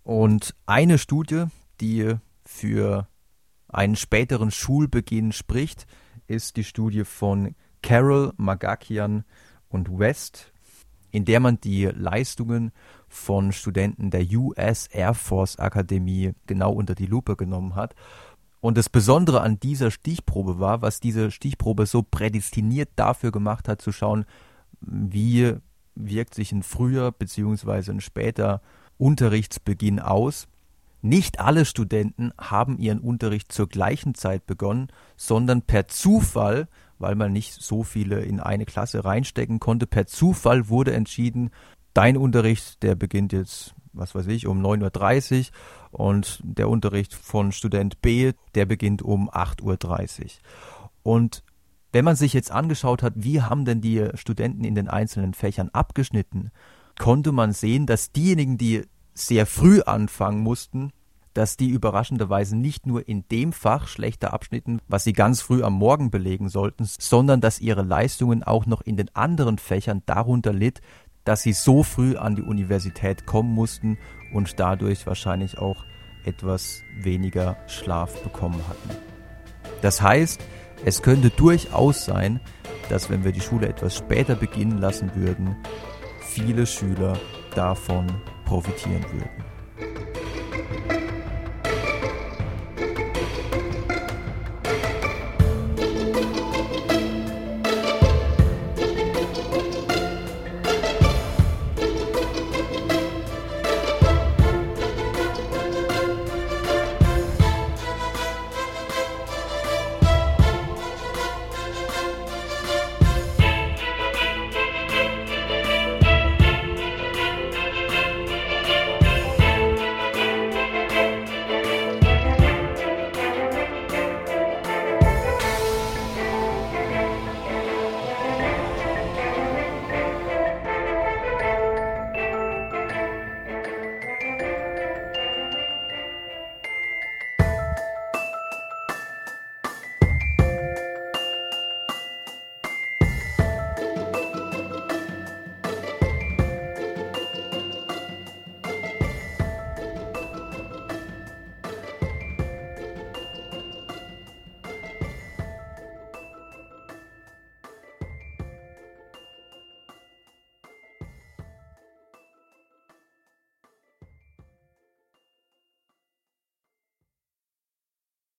Und 0.03 0.55
eine 0.67 0.99
Studie, 0.99 1.47
die 1.81 2.17
für 2.45 3.09
einen 3.69 3.97
späteren 3.97 4.51
Schulbeginn 4.51 5.33
spricht, 5.33 5.87
ist 6.27 6.59
die 6.59 6.65
Studie 6.65 7.05
von 7.05 7.55
Carol, 7.83 8.35
Magakian 8.37 9.25
und 9.71 9.99
West, 9.99 10.53
in 11.11 11.25
der 11.25 11.41
man 11.41 11.61
die 11.61 11.87
Leistungen 11.87 12.73
von 13.09 13.53
Studenten 13.53 14.11
der 14.11 14.27
US 14.33 14.87
Air 14.89 15.15
Force 15.15 15.59
Akademie 15.59 16.33
genau 16.47 16.73
unter 16.73 16.95
die 16.95 17.07
Lupe 17.07 17.37
genommen 17.37 17.75
hat 17.75 17.95
und 18.65 18.79
das 18.79 18.89
Besondere 18.89 19.43
an 19.43 19.61
dieser 19.61 19.91
Stichprobe 19.91 20.59
war, 20.59 20.81
was 20.81 20.99
diese 20.99 21.31
Stichprobe 21.31 21.85
so 21.85 22.03
prädestiniert 22.03 22.89
dafür 22.97 23.31
gemacht 23.31 23.69
hat, 23.69 23.83
zu 23.83 23.93
schauen, 23.93 24.25
wie 24.81 25.53
wirkt 25.95 26.35
sich 26.35 26.51
ein 26.51 26.63
früher 26.63 27.13
bzw. 27.13 27.91
ein 27.91 28.01
später 28.01 28.63
Unterrichtsbeginn 28.97 30.01
aus. 30.01 30.49
Nicht 31.03 31.41
alle 31.41 31.67
Studenten 31.67 32.33
haben 32.39 32.79
ihren 32.79 33.01
Unterricht 33.01 33.53
zur 33.53 33.69
gleichen 33.69 34.15
Zeit 34.15 34.47
begonnen, 34.47 34.89
sondern 35.15 35.61
per 35.61 35.87
Zufall, 35.89 36.67
weil 36.99 37.17
man 37.17 37.35
nicht 37.35 37.53
so 37.53 37.83
viele 37.83 38.23
in 38.23 38.41
eine 38.41 38.65
Klasse 38.65 39.05
reinstecken 39.05 39.61
konnte, 39.61 39.87
per 39.87 40.07
Zufall 40.07 40.71
wurde 40.71 40.95
entschieden, 40.95 41.51
dein 41.95 42.17
Unterricht, 42.17 42.83
der 42.83 42.95
beginnt 42.95 43.33
jetzt 43.33 43.75
was 43.95 44.15
weiß 44.15 44.27
ich, 44.27 44.47
um 44.47 44.61
9.30 44.65 45.51
Uhr 45.93 46.01
und 46.01 46.41
der 46.43 46.69
Unterricht 46.69 47.15
von 47.15 47.53
Student 47.53 48.03
B, 48.03 48.33
der 48.55 48.67
beginnt 48.67 49.03
um 49.03 49.31
8.30 49.31 50.23
Uhr. 50.23 50.31
Und 51.03 51.45
wenn 51.93 52.05
man 52.05 52.17
sich 52.17 52.33
jetzt 52.33 52.51
angeschaut 52.51 53.03
hat, 53.03 53.13
wie 53.17 53.41
haben 53.41 53.65
denn 53.65 53.81
die 53.81 54.09
Studenten 54.15 54.65
in 54.65 54.75
den 54.75 54.89
einzelnen 54.89 55.33
Fächern 55.33 55.71
abgeschnitten, 55.73 56.51
konnte 56.99 57.33
man 57.33 57.53
sehen, 57.53 57.87
dass 57.87 58.13
diejenigen, 58.13 58.59
die 58.59 58.83
sehr 59.15 59.47
früh 59.47 59.81
anfangen 59.81 60.41
mussten, 60.41 60.91
dass 61.35 61.57
die 61.57 61.69
überraschenderweise 61.69 62.57
nicht 62.57 62.87
nur 62.87 63.09
in 63.09 63.27
dem 63.29 63.53
Fach 63.53 63.89
schlechter 63.89 64.33
abschnitten, 64.33 64.81
was 64.89 65.05
sie 65.05 65.13
ganz 65.13 65.41
früh 65.41 65.63
am 65.63 65.75
Morgen 65.75 66.11
belegen 66.11 66.49
sollten, 66.49 66.85
sondern 66.85 67.41
dass 67.41 67.61
ihre 67.61 67.83
Leistungen 67.83 68.45
auch 68.45 68.67
noch 68.67 68.81
in 68.81 68.97
den 68.97 69.15
anderen 69.15 69.59
Fächern 69.59 70.03
darunter 70.07 70.53
litt, 70.53 70.81
dass 71.25 71.43
sie 71.43 71.53
so 71.53 71.83
früh 71.83 72.17
an 72.17 72.37
die 72.37 72.43
Universität 72.43 73.27
kommen 73.27 73.53
mussten 73.53 73.99
und 74.33 74.61
dadurch 74.61 75.07
wahrscheinlich 75.07 75.59
auch 75.59 75.85
etwas 76.25 76.83
weniger 77.01 77.57
Schlaf 77.67 78.23
bekommen 78.23 78.61
hatten. 78.69 78.91
Das 79.83 80.01
heißt, 80.01 80.41
es 80.85 81.03
könnte 81.03 81.31
durchaus 81.31 82.05
sein, 82.05 82.41
dass 82.89 83.11
wenn 83.11 83.25
wir 83.25 83.33
die 83.33 83.41
Schule 83.41 83.69
etwas 83.69 83.97
später 83.97 84.35
beginnen 84.35 84.79
lassen 84.79 85.11
würden, 85.15 85.57
viele 86.21 86.67
Schüler 86.67 87.19
davon 87.55 88.07
profitieren 88.45 89.05
würden. 89.13 91.04